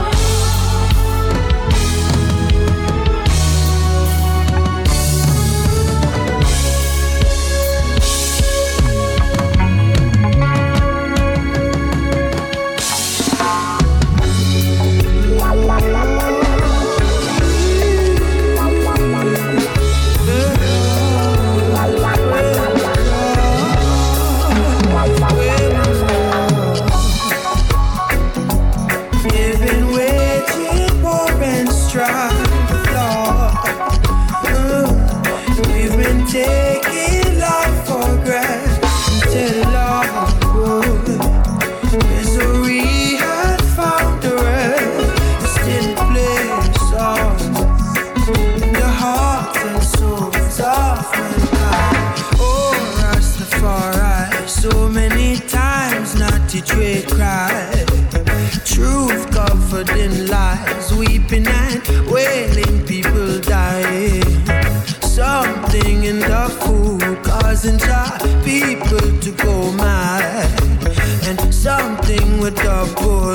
[29.25, 29.60] new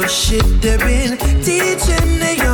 [0.06, 2.44] worship been teaching the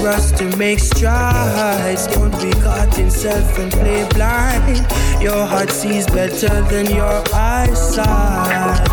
[0.00, 2.06] for us to make strides.
[2.06, 4.86] Don't be caught in self and play blind.
[5.22, 8.87] Your heart sees better than your eyesight.